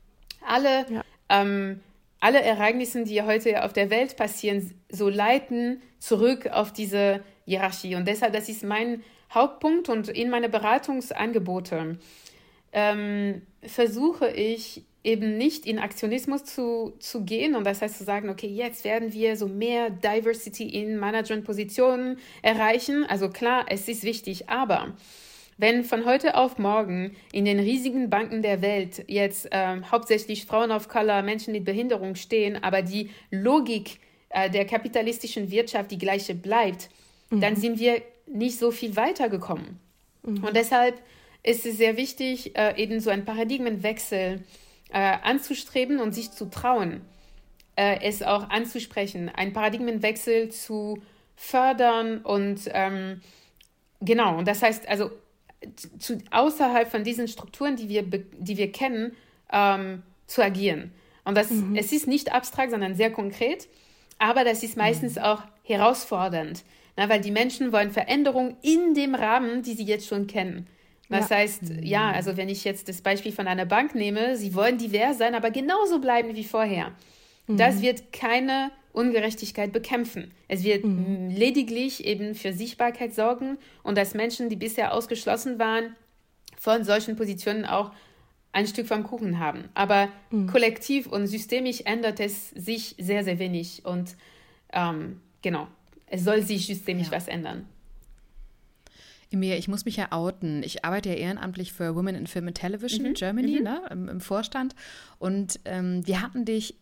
Alle, 0.47 0.85
ja. 0.89 1.03
ähm, 1.27 1.81
alle 2.21 2.41
Ereignisse, 2.41 3.03
die 3.03 3.21
heute 3.23 3.65
auf 3.65 3.73
der 3.73 3.89
Welt 3.89 4.15
passieren, 4.15 4.73
so 4.89 5.09
leiten 5.09 5.81
zurück 5.99 6.47
auf 6.47 6.71
diese 6.71 7.19
Hierarchie. 7.43 7.95
Und 7.95 8.07
deshalb, 8.07 8.31
das 8.31 8.47
ist 8.47 8.63
mein 8.63 9.03
Hauptpunkt 9.33 9.89
und 9.89 10.09
in 10.09 10.29
meine 10.29 10.49
Beratungsangebote 10.49 11.97
ähm, 12.73 13.41
versuche 13.61 14.29
ich 14.29 14.83
eben 15.03 15.37
nicht 15.37 15.65
in 15.65 15.79
Aktionismus 15.79 16.43
zu, 16.43 16.93
zu 16.99 17.23
gehen 17.23 17.55
und 17.55 17.63
das 17.63 17.81
heißt 17.81 17.97
zu 17.97 18.03
sagen, 18.03 18.29
okay, 18.29 18.47
jetzt 18.47 18.83
werden 18.83 19.13
wir 19.13 19.37
so 19.37 19.47
mehr 19.47 19.89
Diversity 19.89 20.67
in 20.67 20.97
Managementpositionen 20.97 22.19
erreichen. 22.41 23.05
Also 23.07 23.29
klar, 23.29 23.65
es 23.69 23.87
ist 23.87 24.03
wichtig, 24.03 24.49
aber 24.49 24.95
wenn 25.57 25.83
von 25.83 26.05
heute 26.05 26.35
auf 26.35 26.57
morgen 26.59 27.15
in 27.31 27.45
den 27.45 27.59
riesigen 27.59 28.09
Banken 28.09 28.41
der 28.41 28.61
Welt 28.61 29.05
jetzt 29.07 29.51
äh, 29.51 29.81
hauptsächlich 29.89 30.45
Frauen 30.45 30.71
of 30.71 30.87
Color, 30.87 31.23
Menschen 31.23 31.53
mit 31.53 31.65
Behinderung 31.65 32.15
stehen, 32.15 32.61
aber 32.61 32.81
die 32.81 33.09
Logik 33.31 33.99
äh, 34.29 34.49
der 34.49 34.65
kapitalistischen 34.65 35.49
Wirtschaft 35.49 35.89
die 35.89 35.97
gleiche 35.97 36.35
bleibt, 36.35 36.89
mhm. 37.29 37.41
dann 37.41 37.55
sind 37.55 37.79
wir 37.79 38.01
nicht 38.27 38.59
so 38.59 38.71
viel 38.71 38.95
weitergekommen. 38.95 39.79
Mhm. 40.23 40.43
Und 40.43 40.55
deshalb 40.55 41.01
ist 41.43 41.65
es 41.65 41.77
sehr 41.77 41.97
wichtig, 41.97 42.57
äh, 42.57 42.75
eben 42.81 42.99
so 42.99 43.09
einen 43.09 43.25
Paradigmenwechsel 43.25 44.43
äh, 44.91 45.17
anzustreben 45.23 45.99
und 45.99 46.13
sich 46.13 46.31
zu 46.31 46.49
trauen, 46.49 47.01
äh, 47.75 47.99
es 48.01 48.23
auch 48.23 48.49
anzusprechen, 48.49 49.29
einen 49.29 49.53
Paradigmenwechsel 49.53 50.49
zu 50.49 51.01
fördern 51.35 52.19
und 52.19 52.61
ähm, 52.73 53.21
genau, 54.01 54.37
und 54.37 54.47
das 54.47 54.61
heißt 54.61 54.87
also 54.89 55.11
zu, 55.99 56.17
außerhalb 56.31 56.89
von 56.89 57.03
diesen 57.03 57.27
Strukturen, 57.27 57.75
die 57.75 57.89
wir, 57.89 58.03
die 58.03 58.57
wir 58.57 58.71
kennen, 58.71 59.15
ähm, 59.51 60.03
zu 60.27 60.43
agieren. 60.43 60.91
Und 61.23 61.35
das, 61.35 61.49
mhm. 61.51 61.75
es 61.75 61.91
ist 61.91 62.07
nicht 62.07 62.31
abstrakt, 62.31 62.71
sondern 62.71 62.95
sehr 62.95 63.11
konkret, 63.11 63.67
aber 64.17 64.43
das 64.43 64.63
ist 64.63 64.77
meistens 64.77 65.15
mhm. 65.15 65.23
auch 65.23 65.43
herausfordernd. 65.63 66.63
Na, 66.97 67.07
weil 67.09 67.21
die 67.21 67.31
Menschen 67.31 67.71
wollen 67.71 67.91
Veränderung 67.91 68.57
in 68.61 68.95
dem 68.95 69.15
Rahmen, 69.15 69.61
die 69.61 69.73
sie 69.73 69.85
jetzt 69.85 70.07
schon 70.07 70.27
kennen. 70.27 70.67
Das 71.09 71.29
ja. 71.29 71.37
heißt, 71.37 71.61
ja, 71.81 72.11
also 72.11 72.35
wenn 72.35 72.49
ich 72.49 72.63
jetzt 72.63 72.89
das 72.89 73.01
Beispiel 73.01 73.31
von 73.31 73.47
einer 73.47 73.65
Bank 73.65 73.95
nehme, 73.95 74.35
sie 74.35 74.53
wollen 74.55 74.77
divers 74.77 75.17
sein, 75.17 75.35
aber 75.35 75.51
genauso 75.51 75.99
bleiben 75.99 76.35
wie 76.35 76.43
vorher. 76.43 76.91
Mhm. 77.47 77.57
Das 77.57 77.81
wird 77.81 78.11
keine 78.11 78.71
Ungerechtigkeit 78.91 79.71
bekämpfen. 79.71 80.31
Es 80.47 80.63
wird 80.63 80.83
mhm. 80.83 81.29
lediglich 81.29 82.03
eben 82.03 82.35
für 82.35 82.51
Sichtbarkeit 82.51 83.13
sorgen 83.13 83.57
und 83.83 83.97
dass 83.97 84.15
Menschen, 84.15 84.49
die 84.49 84.55
bisher 84.55 84.93
ausgeschlossen 84.93 85.59
waren, 85.59 85.95
von 86.57 86.83
solchen 86.83 87.15
Positionen 87.15 87.65
auch 87.65 87.91
ein 88.51 88.65
Stück 88.65 88.87
vom 88.87 89.03
Kuchen 89.03 89.39
haben. 89.39 89.69
Aber 89.75 90.09
mhm. 90.31 90.47
kollektiv 90.47 91.05
und 91.05 91.27
systemisch 91.27 91.81
ändert 91.85 92.19
es 92.19 92.49
sich 92.49 92.95
sehr, 92.97 93.23
sehr 93.23 93.37
wenig. 93.37 93.85
Und 93.85 94.15
ähm, 94.73 95.21
genau, 95.43 95.67
es 96.07 96.23
soll 96.23 96.41
sich 96.41 96.65
systemisch 96.65 97.07
ja. 97.07 97.13
was 97.13 97.27
ändern. 97.27 97.67
Emir, 99.29 99.57
ich 99.57 99.67
muss 99.67 99.83
mich 99.83 99.97
ja 99.97 100.11
outen. 100.11 100.63
Ich 100.63 100.85
arbeite 100.85 101.09
ja 101.09 101.15
ehrenamtlich 101.15 101.73
für 101.73 101.95
Women 101.95 102.15
in 102.15 102.27
Film 102.27 102.47
and 102.47 102.57
Television 102.57 103.09
mhm. 103.09 103.13
Germany 103.13 103.57
mhm. 103.57 103.63
Ne, 103.63 103.81
im, 103.91 104.09
im, 104.09 104.21
Vorstand. 104.21 104.73
Und 105.19 105.59
ähm, 105.65 106.07
wir 106.07 106.21
hatten 106.21 106.45
dich 106.45 106.75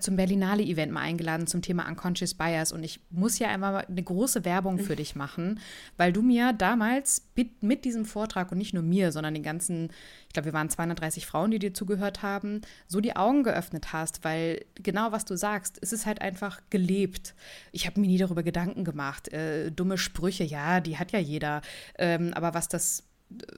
zum 0.00 0.16
Berlinale-Event 0.16 0.92
mal 0.92 1.02
eingeladen 1.02 1.46
zum 1.46 1.62
Thema 1.62 1.86
Unconscious 1.88 2.34
Bias 2.34 2.72
und 2.72 2.82
ich 2.82 3.00
muss 3.10 3.38
ja 3.38 3.48
einmal 3.48 3.84
eine 3.84 4.02
große 4.02 4.44
Werbung 4.44 4.78
für 4.78 4.96
dich 4.96 5.14
machen, 5.14 5.60
weil 5.96 6.12
du 6.12 6.22
mir 6.22 6.52
damals 6.52 7.28
mit, 7.36 7.62
mit 7.62 7.84
diesem 7.84 8.04
Vortrag 8.04 8.50
und 8.50 8.58
nicht 8.58 8.72
nur 8.72 8.82
mir, 8.82 9.12
sondern 9.12 9.34
den 9.34 9.42
ganzen, 9.42 9.90
ich 10.26 10.32
glaube, 10.32 10.46
wir 10.46 10.52
waren 10.54 10.70
230 10.70 11.26
Frauen, 11.26 11.50
die 11.50 11.58
dir 11.58 11.74
zugehört 11.74 12.22
haben, 12.22 12.62
so 12.86 13.00
die 13.00 13.14
Augen 13.14 13.42
geöffnet 13.42 13.92
hast, 13.92 14.24
weil 14.24 14.64
genau 14.74 15.12
was 15.12 15.24
du 15.24 15.36
sagst, 15.36 15.78
es 15.82 15.92
ist 15.92 16.06
halt 16.06 16.22
einfach 16.22 16.60
gelebt. 16.70 17.34
Ich 17.72 17.86
habe 17.86 18.00
mir 18.00 18.06
nie 18.06 18.18
darüber 18.18 18.42
Gedanken 18.42 18.84
gemacht. 18.84 19.28
Äh, 19.32 19.70
dumme 19.70 19.98
Sprüche, 19.98 20.44
ja, 20.44 20.80
die 20.80 20.98
hat 20.98 21.12
ja 21.12 21.18
jeder. 21.18 21.60
Ähm, 21.98 22.32
aber 22.34 22.54
was 22.54 22.68
das 22.68 23.07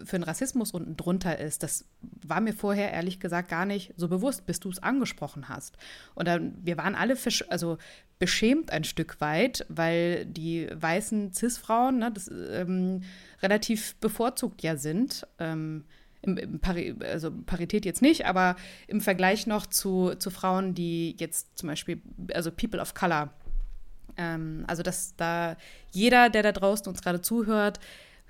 für 0.05 0.17
einen 0.17 0.25
Rassismus 0.25 0.73
unten 0.73 0.97
drunter 0.97 1.39
ist, 1.39 1.63
das 1.63 1.85
war 2.01 2.41
mir 2.41 2.53
vorher 2.53 2.93
ehrlich 2.93 3.21
gesagt 3.21 3.49
gar 3.49 3.67
nicht 3.67 3.95
so 3.97 4.09
bewusst, 4.09 4.47
bis 4.47 4.59
du 4.59 4.69
es 4.69 4.83
angesprochen 4.83 5.49
hast. 5.49 5.77
Und 6.15 6.27
dann, 6.27 6.55
wir 6.63 6.77
waren 6.77 6.95
alle 6.95 7.15
fisch, 7.15 7.45
also 7.51 7.79
beschämt 8.19 8.73
ein 8.73 8.85
Stück 8.85 9.21
weit, 9.21 9.65
weil 9.69 10.27
die 10.27 10.69
weißen 10.73 11.33
Cis-Frauen 11.33 11.99
ne, 11.99 12.11
das, 12.13 12.29
ähm, 12.29 13.03
relativ 13.43 13.95
bevorzugt 13.97 14.63
ja 14.63 14.77
sind. 14.77 15.27
Ähm, 15.39 15.85
im, 16.23 16.37
im 16.37 16.61
Pari 16.61 16.95
also 17.01 17.31
Parität 17.31 17.85
jetzt 17.85 18.03
nicht, 18.03 18.27
aber 18.27 18.57
im 18.89 19.01
Vergleich 19.01 19.47
noch 19.47 19.67
zu, 19.67 20.15
zu 20.17 20.31
Frauen, 20.31 20.75
die 20.75 21.17
jetzt 21.19 21.57
zum 21.57 21.69
Beispiel, 21.69 22.03
also 22.35 22.51
People 22.51 22.81
of 22.81 22.93
Color, 22.93 23.31
ähm, 24.17 24.65
also 24.67 24.83
dass 24.83 25.17
da 25.17 25.57
jeder, 25.93 26.29
der 26.29 26.43
da 26.43 26.53
draußen 26.53 26.87
uns 26.89 27.01
gerade 27.01 27.23
zuhört, 27.23 27.81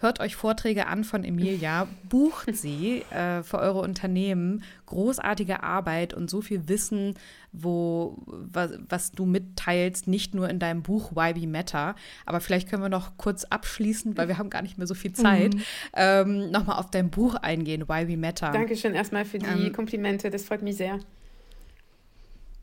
Hört 0.01 0.19
euch 0.21 0.35
Vorträge 0.35 0.87
an 0.87 1.05
von 1.05 1.25
Emilia, 1.25 1.87
bucht 2.09 2.57
sie 2.57 3.03
äh, 3.11 3.43
für 3.43 3.59
eure 3.59 3.81
Unternehmen. 3.81 4.63
Großartige 4.87 5.63
Arbeit 5.63 6.15
und 6.15 6.31
so 6.31 6.41
viel 6.41 6.69
Wissen, 6.69 7.15
wo, 7.53 8.17
was, 8.25 8.79
was, 8.89 9.13
du 9.13 9.27
mitteilst, 9.27 10.09
nicht 10.09 10.35
nur 10.35 10.49
in 10.49 10.59
deinem 10.59 10.83
Buch 10.83 11.13
Why 11.13 11.39
We 11.39 11.47
Matter. 11.47 11.97
Aber 12.25 12.41
vielleicht 12.41 12.71
können 12.71 12.83
wir 12.83 12.89
noch 12.89 13.19
kurz 13.19 13.45
abschließen, 13.45 14.17
weil 14.17 14.27
wir 14.27 14.39
haben 14.39 14.49
gar 14.49 14.63
nicht 14.63 14.79
mehr 14.79 14.87
so 14.87 14.95
viel 14.95 15.13
Zeit, 15.13 15.53
mhm. 15.53 15.63
ähm, 15.93 16.51
nochmal 16.51 16.79
auf 16.79 16.91
dein 16.91 17.11
Buch 17.11 17.35
eingehen, 17.35 17.87
Why 17.87 18.09
We 18.09 18.17
Matter. 18.17 18.53
Dankeschön 18.53 18.95
erstmal 18.95 19.27
für 19.27 19.39
die 19.39 19.67
ähm, 19.67 19.73
Komplimente, 19.75 20.31
das 20.31 20.45
freut 20.45 20.63
mich 20.63 20.77
sehr. 20.77 20.99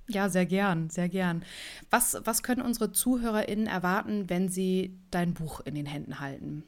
Ja, 0.08 0.28
sehr 0.30 0.48
gern, 0.48 0.90
sehr 0.90 1.08
gern. 1.08 1.44
Was, 1.92 2.20
was 2.24 2.42
können 2.42 2.64
unsere 2.64 2.92
ZuhörerInnen 2.92 3.68
erwarten, 3.68 4.28
wenn 4.28 4.50
sie 4.50 4.98
dein 5.12 5.36
Buch 5.36 5.60
in 5.66 5.76
den 5.76 5.86
Händen 5.86 6.20
halten? 6.20 6.64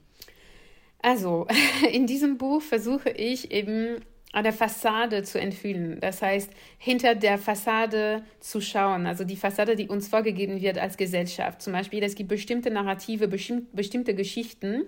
Also, 1.01 1.47
in 1.91 2.07
diesem 2.07 2.37
Buch 2.37 2.61
versuche 2.61 3.09
ich 3.09 3.51
eben 3.51 3.97
an 4.31 4.43
der 4.43 4.53
Fassade 4.53 5.23
zu 5.23 5.39
entfühlen. 5.39 5.99
Das 5.99 6.21
heißt, 6.21 6.51
hinter 6.77 7.15
der 7.15 7.37
Fassade 7.37 8.23
zu 8.39 8.61
schauen, 8.61 9.07
also 9.07 9.23
die 9.23 9.35
Fassade, 9.35 9.75
die 9.75 9.87
uns 9.87 10.07
vorgegeben 10.07 10.61
wird 10.61 10.77
als 10.77 10.97
Gesellschaft. 10.97 11.61
Zum 11.61 11.73
Beispiel, 11.73 12.03
es 12.03 12.15
gibt 12.15 12.29
bestimmte 12.29 12.69
Narrative, 12.69 13.27
bestimmte 13.27 14.13
Geschichten, 14.13 14.83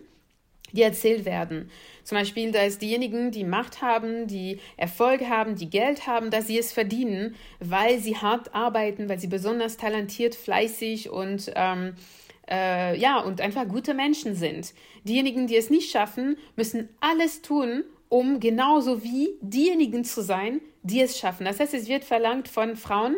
die 0.74 0.84
erzählt 0.84 1.26
werden. 1.26 1.70
Zum 2.04 2.18
Beispiel, 2.18 2.52
dass 2.52 2.78
diejenigen, 2.78 3.32
die 3.32 3.44
Macht 3.44 3.82
haben, 3.82 4.28
die 4.28 4.60
Erfolg 4.78 5.22
haben, 5.22 5.56
die 5.56 5.70
Geld 5.70 6.08
haben, 6.08 6.30
dass 6.30 6.48
sie 6.48 6.58
es 6.58 6.72
verdienen, 6.72 7.36
weil 7.60 8.00
sie 8.00 8.16
hart 8.16 8.54
arbeiten, 8.56 9.10
weil 9.10 9.20
sie 9.20 9.28
besonders 9.28 9.78
talentiert, 9.78 10.36
fleißig 10.36 11.10
und 11.10 11.52
ähm, 11.56 11.96
äh, 12.52 12.98
ja, 13.00 13.20
und 13.20 13.42
einfach 13.42 13.68
gute 13.68 13.94
Menschen 13.94 14.36
sind. 14.36 14.74
Diejenigen, 15.06 15.48
die 15.48 15.56
es 15.56 15.70
nicht 15.70 15.90
schaffen, 15.90 16.38
müssen 16.56 16.90
alles 17.00 17.42
tun, 17.42 17.84
um 18.10 18.42
genauso 18.42 19.04
wie 19.04 19.30
diejenigen 19.42 20.04
zu 20.04 20.22
sein, 20.22 20.60
die 20.84 21.02
es 21.02 21.18
schaffen. 21.18 21.46
Das 21.46 21.60
heißt, 21.60 21.74
es 21.74 21.88
wird 21.88 22.04
verlangt 22.04 22.50
von 22.50 22.76
Frauen, 22.76 23.16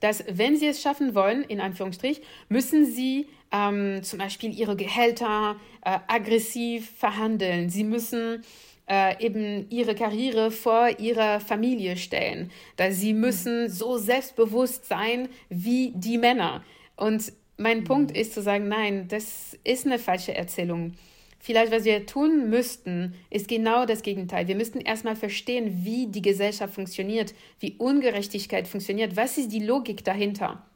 dass 0.00 0.24
wenn 0.30 0.56
sie 0.56 0.68
es 0.68 0.80
schaffen 0.80 1.14
wollen, 1.14 1.42
in 1.42 1.60
Anführungsstrich, 1.60 2.22
müssen 2.48 2.86
sie 2.86 3.26
ähm, 3.50 4.02
zum 4.02 4.18
Beispiel 4.18 4.56
ihre 4.56 4.76
Gehälter 4.76 5.56
äh, 5.84 5.98
aggressiv 6.06 6.90
verhandeln. 6.96 7.70
Sie 7.70 7.84
müssen 7.84 8.42
äh, 8.88 9.24
eben 9.24 9.68
ihre 9.70 9.94
Karriere 9.94 10.50
vor 10.50 11.00
ihrer 11.00 11.40
Familie 11.40 11.96
stellen. 11.96 12.52
Da 12.76 12.92
sie 12.92 13.14
müssen 13.14 13.68
so 13.68 13.98
selbstbewusst 13.98 14.86
sein 14.86 15.28
wie 15.48 15.92
die 15.94 16.18
Männer. 16.18 16.62
Und 16.96 17.32
mein 17.56 17.80
mhm. 17.80 17.84
Punkt 17.84 18.16
ist 18.16 18.34
zu 18.34 18.42
sagen, 18.42 18.68
nein, 18.68 19.08
das 19.08 19.56
ist 19.64 19.86
eine 19.86 19.98
falsche 19.98 20.34
Erzählung. 20.34 20.94
Vielleicht, 21.38 21.70
was 21.70 21.84
wir 21.84 22.06
tun 22.06 22.50
müssten, 22.50 23.14
ist 23.30 23.46
genau 23.48 23.86
das 23.86 24.02
Gegenteil. 24.02 24.48
Wir 24.48 24.56
müssten 24.56 24.80
erstmal 24.80 25.14
verstehen, 25.14 25.84
wie 25.84 26.08
die 26.08 26.22
Gesellschaft 26.22 26.74
funktioniert, 26.74 27.34
wie 27.60 27.76
Ungerechtigkeit 27.78 28.66
funktioniert, 28.66 29.16
was 29.16 29.38
ist 29.38 29.52
die 29.52 29.64
Logik 29.64 30.04
dahinter. 30.04 30.66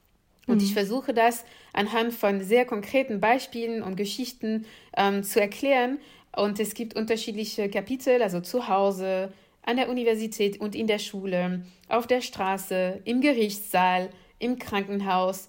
Und 0.46 0.58
mhm. 0.58 0.64
ich 0.64 0.72
versuche 0.72 1.12
das 1.12 1.44
anhand 1.72 2.12
von 2.12 2.40
sehr 2.40 2.64
konkreten 2.64 3.20
Beispielen 3.20 3.82
und 3.82 3.96
Geschichten 3.96 4.64
ähm, 4.96 5.22
zu 5.22 5.40
erklären. 5.40 5.98
Und 6.36 6.60
es 6.60 6.74
gibt 6.74 6.94
unterschiedliche 6.94 7.68
Kapitel, 7.68 8.22
also 8.22 8.40
zu 8.40 8.68
Hause, 8.68 9.32
an 9.62 9.76
der 9.76 9.88
Universität 9.88 10.60
und 10.60 10.74
in 10.74 10.86
der 10.86 10.98
Schule, 10.98 11.62
auf 11.88 12.06
der 12.06 12.20
Straße, 12.20 13.00
im 13.04 13.20
Gerichtssaal, 13.20 14.08
im 14.38 14.58
Krankenhaus 14.58 15.48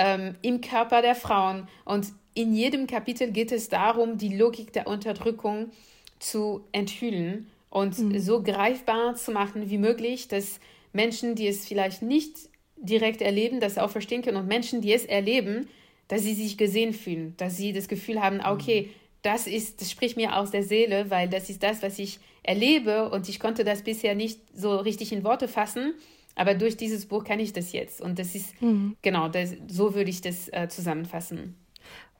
ähm, 0.00 0.34
im 0.40 0.62
Körper 0.62 1.02
der 1.02 1.14
Frauen. 1.14 1.68
Und 1.84 2.08
in 2.32 2.54
jedem 2.54 2.86
Kapitel 2.86 3.30
geht 3.32 3.52
es 3.52 3.68
darum, 3.68 4.16
die 4.16 4.34
Logik 4.34 4.72
der 4.72 4.86
Unterdrückung 4.86 5.70
zu 6.18 6.64
enthüllen 6.72 7.50
und 7.68 7.98
mhm. 7.98 8.18
so 8.18 8.42
greifbar 8.42 9.14
zu 9.14 9.30
machen 9.30 9.68
wie 9.68 9.78
möglich, 9.78 10.26
dass 10.26 10.58
Menschen, 10.94 11.34
die 11.34 11.46
es 11.46 11.66
vielleicht 11.66 12.00
nicht 12.00 12.36
direkt 12.76 13.20
erleben, 13.20 13.60
das 13.60 13.76
auch 13.76 13.90
verstehen 13.90 14.22
können 14.22 14.38
und 14.38 14.48
Menschen, 14.48 14.80
die 14.80 14.92
es 14.92 15.04
erleben, 15.04 15.68
dass 16.08 16.22
sie 16.22 16.34
sich 16.34 16.56
gesehen 16.56 16.94
fühlen, 16.94 17.34
dass 17.36 17.58
sie 17.58 17.74
das 17.74 17.86
Gefühl 17.86 18.22
haben, 18.22 18.38
mhm. 18.38 18.46
okay, 18.46 18.90
das 19.22 19.46
ist, 19.46 19.82
das 19.82 19.90
spricht 19.90 20.16
mir 20.16 20.36
aus 20.36 20.50
der 20.50 20.62
Seele, 20.62 21.10
weil 21.10 21.28
das 21.28 21.50
ist 21.50 21.62
das, 21.62 21.82
was 21.82 21.98
ich 21.98 22.20
erlebe 22.42 23.10
und 23.10 23.28
ich 23.28 23.38
konnte 23.38 23.64
das 23.64 23.82
bisher 23.82 24.14
nicht 24.14 24.40
so 24.54 24.76
richtig 24.76 25.12
in 25.12 25.24
Worte 25.24 25.46
fassen. 25.46 25.92
Aber 26.34 26.54
durch 26.54 26.76
dieses 26.76 27.06
Buch 27.06 27.24
kann 27.24 27.40
ich 27.40 27.52
das 27.52 27.72
jetzt. 27.72 28.00
Und 28.00 28.18
das 28.18 28.34
ist, 28.34 28.60
mhm. 28.62 28.96
genau, 29.02 29.28
das, 29.28 29.54
so 29.68 29.94
würde 29.94 30.10
ich 30.10 30.20
das 30.20 30.48
äh, 30.52 30.68
zusammenfassen. 30.68 31.56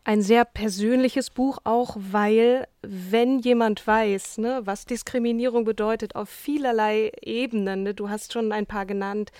Ein 0.02 0.22
sehr 0.22 0.46
persönliches 0.46 1.28
Buch 1.28 1.58
auch, 1.64 1.94
weil 1.98 2.66
wenn 2.80 3.40
jemand 3.40 3.86
weiß, 3.86 4.38
ne, 4.38 4.62
was 4.64 4.86
Diskriminierung 4.86 5.64
bedeutet 5.64 6.16
auf 6.16 6.30
vielerlei 6.30 7.12
Ebenen, 7.20 7.82
ne, 7.82 7.92
du 7.92 8.08
hast 8.08 8.32
schon 8.32 8.50
ein 8.52 8.64
paar 8.64 8.86
genannt, 8.86 9.30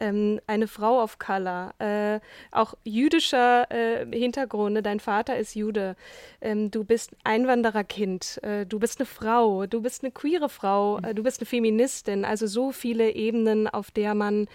ähm, 0.00 0.38
eine 0.46 0.68
Frau 0.68 1.02
of 1.02 1.18
Color, 1.18 1.72
äh, 1.78 2.20
auch 2.50 2.74
jüdischer 2.84 3.70
äh, 3.70 4.04
Hintergrund, 4.14 4.74
ne, 4.74 4.82
dein 4.82 5.00
Vater 5.00 5.38
ist 5.38 5.54
Jude, 5.54 5.96
ähm, 6.42 6.70
du 6.70 6.84
bist 6.84 7.12
Einwandererkind, 7.24 8.38
äh, 8.42 8.66
du 8.66 8.78
bist 8.78 9.00
eine 9.00 9.06
Frau, 9.06 9.66
du 9.66 9.80
bist 9.80 10.04
eine 10.04 10.12
queere 10.12 10.50
Frau, 10.50 10.98
äh, 10.98 11.14
du 11.14 11.22
bist 11.22 11.40
eine 11.40 11.46
Feministin, 11.46 12.26
also 12.26 12.46
so 12.46 12.70
viele 12.70 13.12
Ebenen, 13.12 13.66
auf 13.66 13.90
der 13.90 14.14
man 14.14 14.46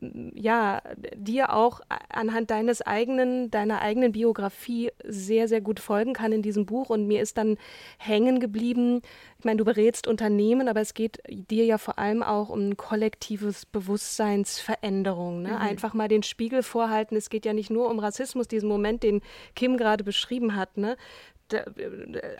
ja, 0.00 0.80
dir 1.14 1.52
auch 1.52 1.80
anhand 2.08 2.50
deines 2.50 2.80
eigenen, 2.80 3.50
deiner 3.50 3.82
eigenen 3.82 4.12
Biografie 4.12 4.90
sehr, 5.04 5.46
sehr 5.46 5.60
gut 5.60 5.78
folgen 5.78 6.14
kann 6.14 6.32
in 6.32 6.42
diesem 6.42 6.64
Buch. 6.64 6.88
Und 6.88 7.06
mir 7.06 7.20
ist 7.20 7.36
dann 7.36 7.58
hängen 7.98 8.40
geblieben, 8.40 9.02
ich 9.38 9.44
meine, 9.44 9.58
du 9.58 9.64
berätst 9.64 10.06
Unternehmen, 10.06 10.68
aber 10.68 10.80
es 10.80 10.94
geht 10.94 11.20
dir 11.28 11.64
ja 11.64 11.78
vor 11.78 11.98
allem 11.98 12.22
auch 12.22 12.48
um 12.48 12.70
ein 12.70 12.76
kollektives 12.76 13.66
Bewusstseinsveränderung. 13.66 15.42
Ne? 15.42 15.50
Mhm. 15.50 15.56
Einfach 15.56 15.94
mal 15.94 16.08
den 16.08 16.22
Spiegel 16.22 16.62
vorhalten. 16.62 17.16
Es 17.16 17.28
geht 17.28 17.44
ja 17.44 17.52
nicht 17.52 17.70
nur 17.70 17.90
um 17.90 17.98
Rassismus, 17.98 18.48
diesen 18.48 18.68
Moment, 18.68 19.02
den 19.02 19.20
Kim 19.54 19.76
gerade 19.76 20.04
beschrieben 20.04 20.56
hat. 20.56 20.76
Ne? 20.78 20.96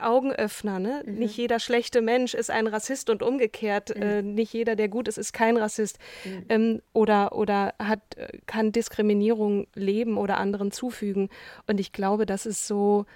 Augenöffner. 0.00 0.78
Ne? 0.78 1.02
Mhm. 1.04 1.14
Nicht 1.14 1.36
jeder 1.36 1.58
schlechte 1.58 2.02
Mensch 2.02 2.34
ist 2.34 2.50
ein 2.50 2.66
Rassist 2.66 3.10
und 3.10 3.22
umgekehrt. 3.22 3.94
Mhm. 3.94 4.02
Äh, 4.02 4.22
nicht 4.22 4.52
jeder, 4.52 4.76
der 4.76 4.88
gut 4.88 5.08
ist, 5.08 5.18
ist 5.18 5.32
kein 5.32 5.56
Rassist. 5.56 5.98
Mhm. 6.24 6.44
Ähm, 6.48 6.82
oder 6.92 7.32
oder 7.36 7.74
hat, 7.78 8.00
kann 8.46 8.72
Diskriminierung 8.72 9.66
leben 9.74 10.18
oder 10.18 10.38
anderen 10.38 10.70
zufügen. 10.70 11.28
Und 11.66 11.80
ich 11.80 11.92
glaube, 11.92 12.26
das 12.26 12.46
ist 12.46 12.66
so 12.66 13.06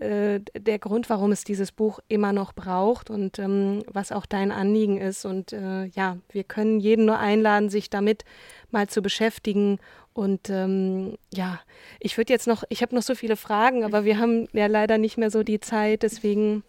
äh, 0.00 0.40
der 0.58 0.78
Grund, 0.78 1.08
warum 1.08 1.32
es 1.32 1.44
dieses 1.44 1.72
Buch 1.72 2.00
immer 2.08 2.32
noch 2.32 2.52
braucht 2.52 3.10
und 3.10 3.38
ähm, 3.38 3.82
was 3.86 4.12
auch 4.12 4.26
dein 4.26 4.50
Anliegen 4.50 4.98
ist. 4.98 5.24
Und 5.24 5.52
äh, 5.52 5.86
ja, 5.86 6.16
wir 6.30 6.44
können 6.44 6.80
jeden 6.80 7.04
nur 7.04 7.18
einladen, 7.18 7.68
sich 7.68 7.90
damit 7.90 8.24
mal 8.70 8.88
zu 8.88 9.02
beschäftigen 9.02 9.78
und 10.12 10.50
ähm, 10.50 11.16
ja, 11.32 11.60
ich 12.00 12.16
würde 12.18 12.32
jetzt 12.32 12.46
noch, 12.46 12.64
ich 12.68 12.82
habe 12.82 12.94
noch 12.94 13.02
so 13.02 13.14
viele 13.14 13.36
Fragen, 13.36 13.84
aber 13.84 14.04
wir 14.04 14.18
haben 14.18 14.48
ja 14.52 14.66
leider 14.66 14.98
nicht 14.98 15.16
mehr 15.16 15.30
so 15.30 15.42
die 15.42 15.60
Zeit. 15.60 16.02
Deswegen 16.02 16.64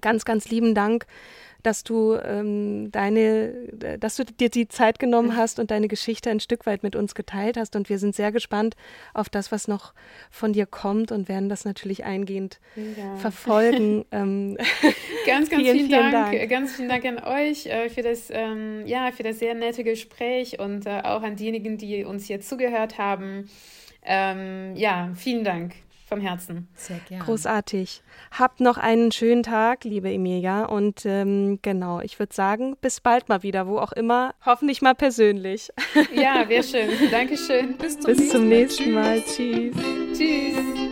ganz, 0.00 0.24
ganz 0.24 0.48
lieben 0.48 0.74
Dank, 0.74 1.06
dass 1.62 1.84
du 1.84 2.14
ähm, 2.14 2.90
deine, 2.92 3.52
dass 3.98 4.16
du 4.16 4.24
dir 4.24 4.48
die 4.48 4.68
Zeit 4.68 4.98
genommen 4.98 5.36
hast 5.36 5.58
und 5.58 5.70
deine 5.70 5.88
Geschichte 5.88 6.30
ein 6.30 6.40
Stück 6.40 6.66
weit 6.66 6.82
mit 6.82 6.96
uns 6.96 7.14
geteilt 7.14 7.56
hast. 7.56 7.76
Und 7.76 7.88
wir 7.88 7.98
sind 7.98 8.14
sehr 8.14 8.32
gespannt 8.32 8.76
auf 9.14 9.28
das, 9.28 9.52
was 9.52 9.68
noch 9.68 9.94
von 10.30 10.52
dir 10.52 10.66
kommt 10.66 11.12
und 11.12 11.28
werden 11.28 11.48
das 11.48 11.64
natürlich 11.64 12.04
eingehend 12.04 12.60
ja. 12.76 13.16
verfolgen. 13.16 14.04
ähm, 14.12 14.56
ganz, 15.26 15.48
ganz 15.50 15.62
vielen, 15.62 15.76
vielen, 15.76 15.88
vielen 15.88 16.12
Dank. 16.12 16.32
Dank. 16.32 16.50
Ganz 16.50 16.72
vielen 16.74 16.88
Dank 16.88 17.04
an 17.04 17.18
euch 17.24 17.66
äh, 17.66 17.88
für 17.88 18.02
das, 18.02 18.28
ähm, 18.30 18.86
ja, 18.86 19.10
für 19.12 19.22
das 19.22 19.38
sehr 19.38 19.54
nette 19.54 19.84
Gespräch 19.84 20.58
und 20.58 20.86
äh, 20.86 21.00
auch 21.02 21.22
an 21.22 21.36
diejenigen, 21.36 21.78
die 21.78 22.04
uns 22.04 22.26
hier 22.26 22.40
zugehört 22.40 22.98
haben. 22.98 23.48
Ähm, 24.04 24.74
ja, 24.74 25.10
vielen 25.14 25.44
Dank 25.44 25.74
vom 26.12 26.20
Herzen. 26.20 26.68
Sehr 26.74 26.98
gerne. 27.08 27.24
Großartig. 27.24 28.02
Habt 28.30 28.60
noch 28.60 28.78
einen 28.78 29.12
schönen 29.12 29.42
Tag, 29.42 29.84
liebe 29.84 30.10
Emilia. 30.10 30.64
Und 30.64 31.04
ähm, 31.04 31.58
genau, 31.62 32.00
ich 32.00 32.18
würde 32.18 32.34
sagen, 32.34 32.76
bis 32.80 33.00
bald 33.00 33.28
mal 33.28 33.42
wieder, 33.42 33.66
wo 33.66 33.78
auch 33.78 33.92
immer. 33.92 34.34
Hoffentlich 34.44 34.82
mal 34.82 34.94
persönlich. 34.94 35.70
Ja, 36.14 36.48
wäre 36.48 36.62
schön. 36.62 36.88
Dankeschön. 37.10 37.76
Bis 37.76 37.98
zum, 37.98 38.06
bis 38.06 38.18
nächsten, 38.18 38.36
zum 38.36 38.48
nächsten 38.48 38.92
Mal. 38.92 39.02
Mal. 39.02 39.22
Tschüss. 39.22 39.74
Tschüss. 40.16 40.91